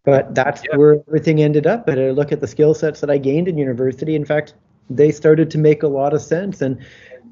[0.04, 0.76] But that's Yeah.
[0.76, 1.88] where everything ended up.
[1.88, 4.14] And I look at the skill sets that I gained in university.
[4.14, 4.54] In fact,
[4.90, 6.60] they started to make a lot of sense.
[6.60, 6.78] And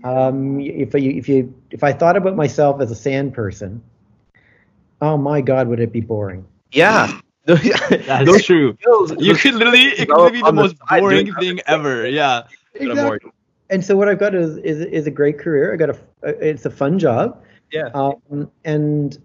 [0.04, 3.82] um, if you if you if I thought about myself as a sand person,
[5.02, 6.46] oh my God, would it be boring?
[6.72, 7.20] Yeah.
[7.44, 8.76] That's Those true.
[8.80, 11.60] skills- You could literally, it develop could be the on the most side boring thing
[11.66, 12.08] ever.
[12.08, 12.42] Yeah.
[12.78, 13.18] Kinda
[13.70, 15.72] And so what I've got is is, is a great career.
[15.72, 15.98] I got a
[16.48, 17.42] it's a fun job.
[17.72, 17.88] Yeah.
[17.94, 19.18] Um, and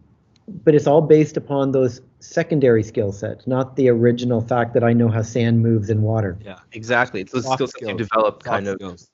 [0.63, 4.93] but it's all based upon those secondary skill sets, not the original fact that I
[4.93, 6.38] know how sand moves in water.
[6.43, 6.59] Yeah.
[6.74, 7.22] Exactly.
[7.22, 9.09] It's those Soft skills that you develop Soft kind of skills.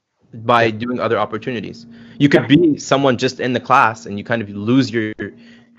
[0.45, 1.86] by doing other opportunities.
[2.20, 5.14] You could be someone just in the class and you kind of lose your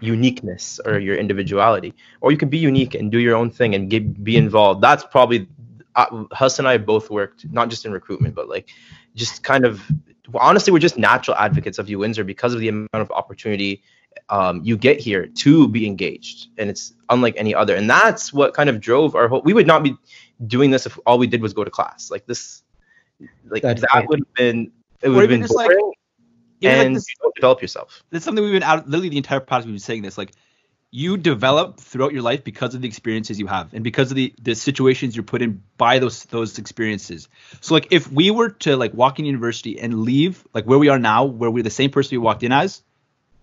[0.01, 3.91] uniqueness or your individuality, or you can be unique and do your own thing and
[3.91, 4.81] get, be involved.
[4.83, 5.49] That's probably
[5.95, 8.69] uh, Huss and I both worked not just in recruitment, but like
[9.15, 9.83] just kind of
[10.35, 13.83] honestly, we're just natural advocates of U Windsor because of the amount of opportunity
[14.29, 17.75] um, you get here to be engaged, and it's unlike any other.
[17.75, 19.43] And that's what kind of drove our whole.
[19.43, 19.97] We would not be
[20.47, 22.11] doing this if all we did was go to class.
[22.11, 22.63] Like this,
[23.49, 24.73] like That's that would have been
[25.03, 25.71] it would have been just, like,
[26.61, 28.03] boring, Even like this- you develop yourself.
[28.11, 30.33] that's something we've been out literally the entire podcast we've been saying this like
[30.97, 34.33] you develop throughout your life because of the experiences you have and because of the
[34.41, 37.29] the situations you're put in by those those experiences
[37.61, 40.89] so like if we were to like walk in university and leave like where we
[40.89, 42.83] are now where we're the same person we walked in as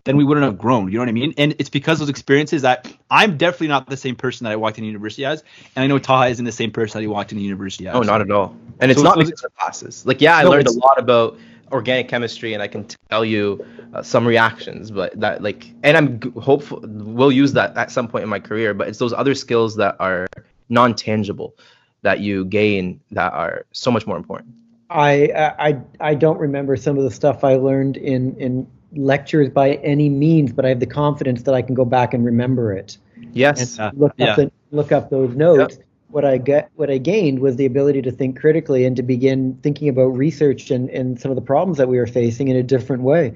[0.05, 2.09] then we wouldn't have grown you know what i mean and it's because of those
[2.09, 5.43] experiences that i'm definitely not the same person that i walked in university as
[5.75, 8.01] and i know taha isn't the same person that he walked in university as Oh,
[8.01, 8.55] not at all.
[8.79, 10.05] And it's So- not so because of classes.
[10.07, 11.37] Like, yeah, I No, learned a lot about
[11.71, 16.19] organic chemistry, and I can tell you uh, some reactions, but that like, and I'm
[16.19, 18.73] g- hopeful we'll use that at some point in my career.
[18.73, 20.27] But it's those other skills that are
[20.69, 21.55] non-tangible
[22.01, 24.53] that you gain that are so much more important.
[24.89, 29.75] I I I don't remember some of the stuff I learned in in lectures by
[29.75, 32.97] any means, but I have the confidence that I can go back and remember it.
[33.33, 33.79] Yes.
[33.79, 34.31] Uh, look yeah.
[34.31, 35.77] up the, look up those notes.
[36.11, 39.57] What I get, what I gained was the ability to think critically and to begin
[39.63, 42.63] thinking about research and, and some of the problems that we were facing in a
[42.63, 43.33] different way.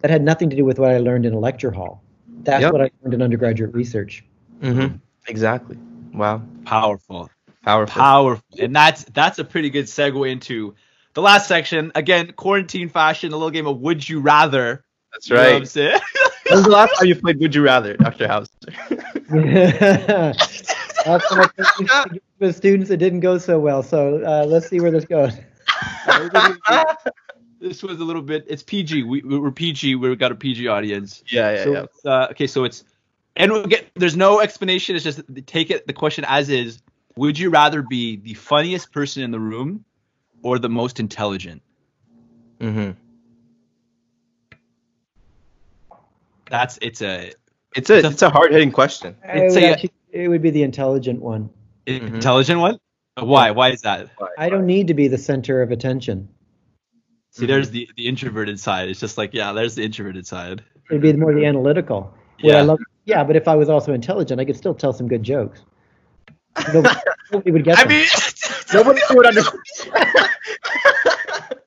[0.00, 2.02] That had nothing to do with what I learned in a lecture hall.
[2.44, 2.72] That's Yep.
[2.72, 4.24] what I learned in undergraduate research.
[4.60, 4.86] hmm
[5.26, 5.78] Exactly.
[6.14, 6.42] Wow.
[6.64, 7.30] powerful
[7.62, 8.02] Powerful.
[8.02, 10.74] powerful and that's that's a pretty good segue into
[11.14, 15.36] the last section again quarantine fashion a little game of would you rather That's You
[15.36, 15.56] know what right.
[15.56, 16.00] I'm saying?
[16.48, 18.28] when was the last time you played Would You Rather, Dr.
[18.28, 18.48] House?
[21.04, 23.82] That's what I think we give the students that didn't go so well.
[23.82, 25.32] So uh, let's see where this goes.
[27.60, 31.22] this was a little bit it's pg we, we're pg we've got a pg audience
[31.28, 31.82] yeah, yeah, so yeah.
[31.84, 32.84] it's, uh, okay so it's
[33.36, 36.82] and we'll get there's no explanation it's just take it the question as is
[37.16, 39.82] would you rather be the funniest person in the room
[40.42, 41.62] or the most intelligent
[42.60, 42.92] Mm-hmm.
[46.50, 47.32] that's it's a
[47.74, 49.16] It's a it's a hard hitting question.
[49.24, 51.50] It would, say- actually, it would be the intelligent one.
[51.86, 52.14] Mhm.
[52.14, 52.78] intelligent one
[53.20, 54.08] why why is that
[54.38, 56.28] I don't need to be the center of attention.
[57.30, 61.02] see there's the the introverted side it's just like yeah there's the introverted side It'd
[61.02, 62.12] be more the analytical.
[62.38, 62.58] Yeah.
[62.58, 65.22] I love, yeah, but if I was also intelligent, I could still tell some good
[65.22, 65.62] jokes.
[66.74, 66.94] Nobody,
[67.32, 67.88] nobody would get i them.
[67.88, 68.06] mean
[68.74, 69.62] Nobody would understand.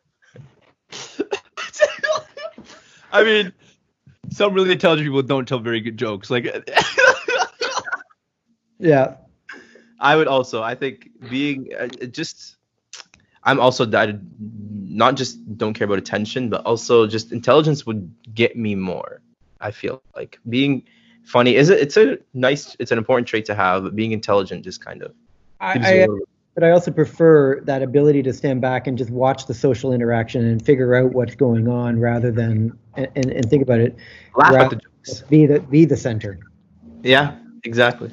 [3.11, 3.53] I mean,
[4.29, 6.29] some really intelligent people don't tell very good jokes.
[6.29, 6.45] Like,
[8.79, 9.15] yeah.
[9.99, 10.61] I would also.
[10.61, 12.55] I think being uh, just.
[13.43, 14.19] I'm also that
[14.83, 19.21] not just don't care about attention, but also just intelligence would get me more.
[19.61, 20.83] I feel like being
[21.23, 21.79] funny is it.
[21.79, 22.75] It's a nice.
[22.79, 25.13] It's an important trait to have, but being intelligent just kind of
[25.59, 26.07] I, I,
[26.53, 30.45] but I also prefer that ability to stand back and just watch the social interaction
[30.45, 33.95] and figure out what's going on rather than and, and, and think about it.
[34.35, 35.21] Laugh at the jokes.
[35.29, 36.39] Be the be the center.
[37.03, 38.11] Yeah, exactly.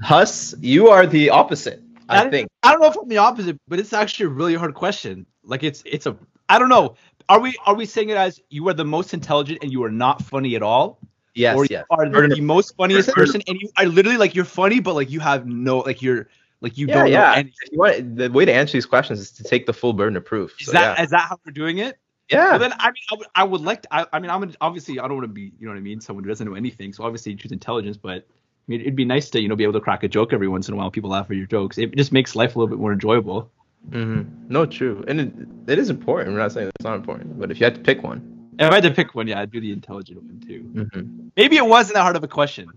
[0.00, 1.82] Huss, you are the opposite.
[2.08, 2.48] I I- think.
[2.62, 5.26] I don't know if I'm the opposite, but it's actually a really hard question.
[5.44, 6.16] Like it's it's a
[6.48, 6.96] I don't know.
[7.28, 9.90] Are we are we saying it as you are the most intelligent and you are
[9.90, 10.98] not funny at all?
[11.34, 11.84] Yes, or yes.
[11.90, 14.94] you are Burden the most funniest person and you are literally like you're funny but
[14.94, 16.28] like you have no like you're
[16.60, 17.52] like you yeah, don't know anything.
[17.72, 20.54] Want, the way to answer these questions is to take the full burden of proof.
[20.60, 21.04] Is So, that yeah.
[21.04, 21.98] is that how we're doing it?
[22.30, 22.50] yeah.
[22.50, 23.82] Well, then I mean, I would, I would like.
[23.82, 25.78] To, I, I mean, I'm gonna, obviously I don't want to be, you know what
[25.78, 26.92] I mean, someone who doesn't know anything.
[26.92, 28.26] So obviously you choose intelligence, but
[28.72, 30.68] mean, it'd be nice to you know be able to crack a joke every once
[30.68, 30.90] in a while.
[30.90, 31.78] People laugh at your jokes.
[31.78, 33.50] It just makes life a little bit more enjoyable.
[33.90, 35.32] hmm No, true, and it,
[35.68, 36.32] it is important.
[36.32, 38.74] We're not saying it's not important, but if you had to pick one, If I
[38.74, 40.62] had to pick one, yeah, I'd do the intelligent one too.
[40.74, 41.28] mm-hmm.
[41.36, 42.68] Maybe it wasn't that hard of a question.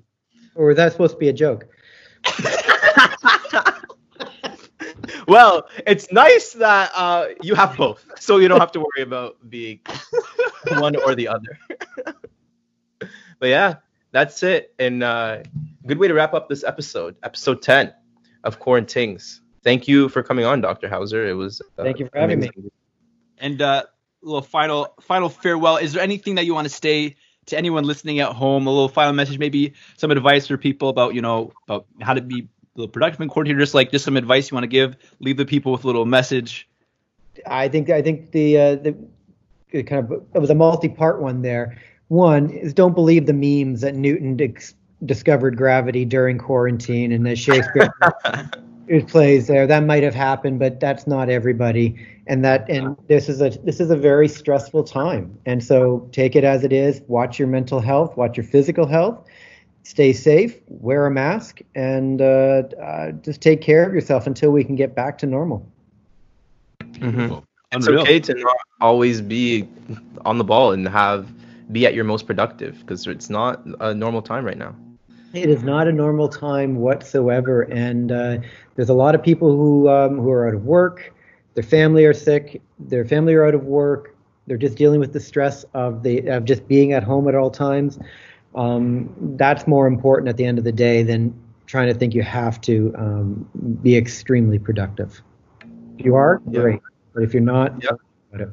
[0.55, 1.67] Or is that supposed to be a joke?
[5.27, 9.37] well, it's nice that uh, you have both, so you don't have to worry about
[9.49, 9.79] being
[10.79, 11.59] one or the other.
[13.39, 13.75] but yeah,
[14.11, 15.43] that's it, and uh,
[15.87, 17.93] good way to wrap up this episode, episode ten
[18.43, 19.41] of Quarantines.
[19.63, 20.87] Thank you for coming on, Dr.
[20.87, 21.27] Houser.
[21.27, 22.51] It was uh, Thank you for having me.
[23.39, 23.83] And uh,
[24.21, 25.77] a little final final farewell.
[25.77, 27.15] Is there anything that you want to say
[27.47, 28.67] to anyone listening at home?
[28.67, 32.21] A little final message, maybe some advice for people about you know about how to
[32.21, 34.95] be a little productive in quarantine, just like just some advice you want to give.
[35.19, 36.67] Leave the people with a little message.
[37.45, 41.81] I think I think the uh, the kind of it was a multi-part one there.
[42.07, 44.75] One is don't believe the memes that Newton dis-
[45.05, 47.93] discovered gravity during quarantine and that Shakespeare
[48.87, 49.65] it plays there.
[49.67, 51.95] That might have happened, but that's not everybody.
[52.27, 55.37] And that and this is a this is a very stressful time.
[55.45, 57.01] And so take it as it is.
[57.07, 58.15] Watch your mental health.
[58.17, 59.27] Watch your physical health.
[59.83, 60.59] Stay safe.
[60.67, 64.95] Wear a mask, and uh, uh, just take care of yourself until we can get
[64.95, 65.71] back to normal.
[66.81, 67.43] Mhm.
[67.71, 69.67] It's okay to not always be
[70.25, 71.31] on the ball and have
[71.71, 74.75] be at your most productive because it's not a normal time right now.
[75.35, 78.37] It is not a normal time whatsoever, and uh,
[78.75, 81.13] there's a lot of people who um, who are out of work.
[81.55, 82.61] Their family are sick.
[82.79, 84.15] Their family are out of work.
[84.47, 87.49] They're just dealing with the stress of the of just being at home at all
[87.51, 87.99] times.
[88.55, 91.33] Um, that's more important at the end of the day than
[91.65, 93.49] trying to think you have to um,
[93.83, 95.21] be extremely productive.
[95.99, 96.61] If you are, Yeah.
[96.61, 96.81] great.
[97.13, 98.51] But if you're not, Yep.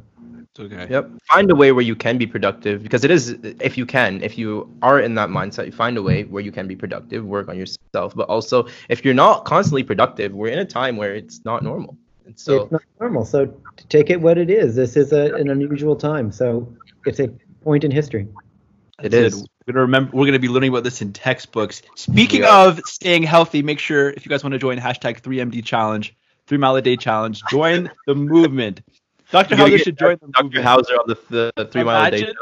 [0.58, 0.72] About it.
[0.72, 0.92] It's okay.
[0.92, 1.10] Yep.
[1.28, 3.30] Find a way where you can be productive because it is
[3.60, 6.52] if you can, if you are in that mindset, you find a way where you
[6.52, 8.14] can be productive, work on yourself.
[8.14, 11.96] But also if you're not constantly productive, we're in a time where it's not normal.
[12.24, 13.24] And so it's not normal.
[13.24, 13.54] So
[13.88, 14.76] take it what it is.
[14.76, 16.30] This is a, an unusual time.
[16.30, 16.72] So
[17.04, 17.28] it's a
[17.62, 18.28] point in history.
[19.02, 19.46] it That's is.
[19.66, 20.16] We're gonna remember.
[20.16, 21.82] We're gonna be learning about this in textbooks.
[21.94, 22.66] Speaking Yeah.
[22.66, 26.58] of staying healthy, make sure if you guys want to join hashtag 3MD challenge, three
[26.58, 28.82] mile a day challenge, join the movement.
[29.32, 29.54] Dr.
[29.54, 30.30] You Houser should join them.
[30.30, 30.44] Dr.
[30.44, 30.64] movement.
[30.64, 32.18] Houser on the, the three mile a day.
[32.18, 32.34] Imagine.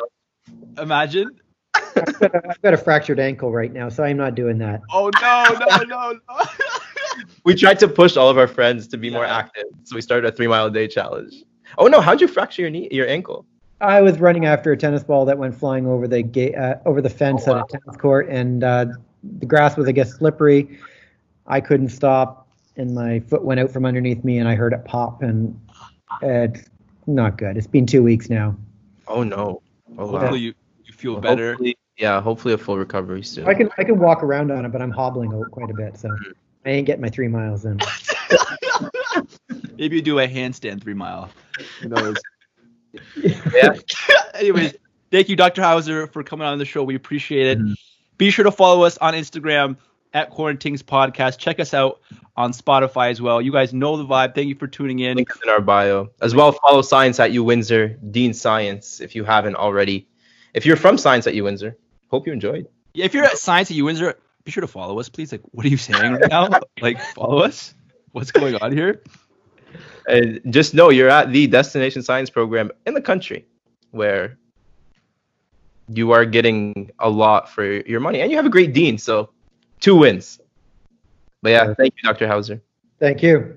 [0.79, 1.41] Imagine.
[1.75, 4.81] I've got, a, I've got a fractured ankle right now, so I'm not doing that.
[4.93, 6.45] Oh no, no, no, no.
[7.45, 10.33] We tried to push all of our friends to be more active, so we started
[10.33, 11.35] a three mile a day challenge.
[11.79, 13.47] Oh no, how'd you fracture your knee, your ankle?
[13.81, 17.01] I was running after a tennis ball that went flying over the gate, uh, over
[17.01, 18.87] the fence Oh, at a tennis court, and uh,
[19.39, 20.79] the grass was, I guess, slippery.
[21.47, 24.85] I couldn't stop, and my foot went out from underneath me, and I heard it
[24.85, 25.59] pop, and
[26.23, 26.69] it's
[27.07, 27.57] not good.
[27.57, 28.57] It's been two weeks now.
[29.09, 29.63] Oh no.
[29.99, 30.19] Oh wow.
[30.21, 31.51] Hopefully you, you feel Well, better.
[31.53, 33.47] hopefully- yeah, hopefully a full recovery soon.
[33.47, 36.09] I can I can walk around on it, but I'm hobbling quite a bit, so
[36.09, 36.31] Mm-hmm.
[36.67, 37.79] I ain't getting my three miles in.
[39.79, 41.31] Maybe you do a handstand three mile.
[41.83, 42.17] Who knows?
[43.55, 43.75] yeah.
[44.35, 44.75] Anyways,
[45.11, 45.63] thank you, Dr.
[45.63, 46.83] Houser, for coming on the show.
[46.85, 47.59] We appreciate it.
[47.59, 47.75] Mhm.
[48.19, 49.77] Be sure to follow us on Instagram
[50.13, 51.39] at Quarantines Podcast.
[51.39, 52.01] Check us out
[52.37, 53.41] on Spotify as well.
[53.41, 54.35] You guys know the vibe.
[54.35, 55.17] Thank you for tuning in.
[55.17, 56.11] Link in our bio.
[56.21, 60.09] As well, follow Science at U Windsor, Dean Science, if you haven't already.
[60.55, 61.77] If you're from Science at U Windsor,
[62.09, 62.67] hope you enjoyed.
[62.95, 65.33] Yeah, if you're at Science at U Windsor, be sure to follow us, please.
[65.33, 66.49] Like, what are you saying right now?
[66.81, 67.75] like, follow us.
[68.13, 69.03] What's going on here?
[70.09, 73.47] And just know you're at the Destination Science program in the country
[73.93, 74.39] where
[75.93, 78.21] you are getting a lot for your money.
[78.21, 79.31] And you have a great dean, so
[79.81, 80.41] two wins.
[81.43, 82.27] But yeah, uh, thank you, Dr.
[82.27, 82.61] Houser.
[82.99, 83.57] Thank you.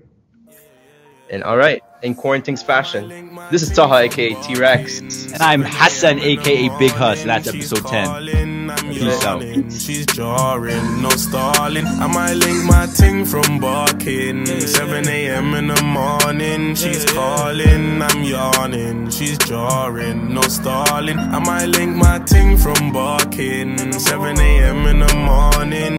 [1.30, 5.00] And all right, in Quarantines fashion, this is Taha, aka T Rex.
[5.32, 8.54] And I'm Hassan, aka Big Huss, and that's episode 10.
[8.94, 9.42] Peace out.
[9.72, 11.86] She's jarring, no stalling.
[11.86, 14.46] I might link my ting from barking.
[14.46, 15.54] 7 a.m.
[15.56, 18.02] in the morning, she's calling.
[18.02, 21.18] I'm yawning, she's jarring, no stalling.
[21.18, 23.92] I might link my ting from barking.
[23.94, 24.86] 7 a.m.
[24.88, 25.98] in the morning.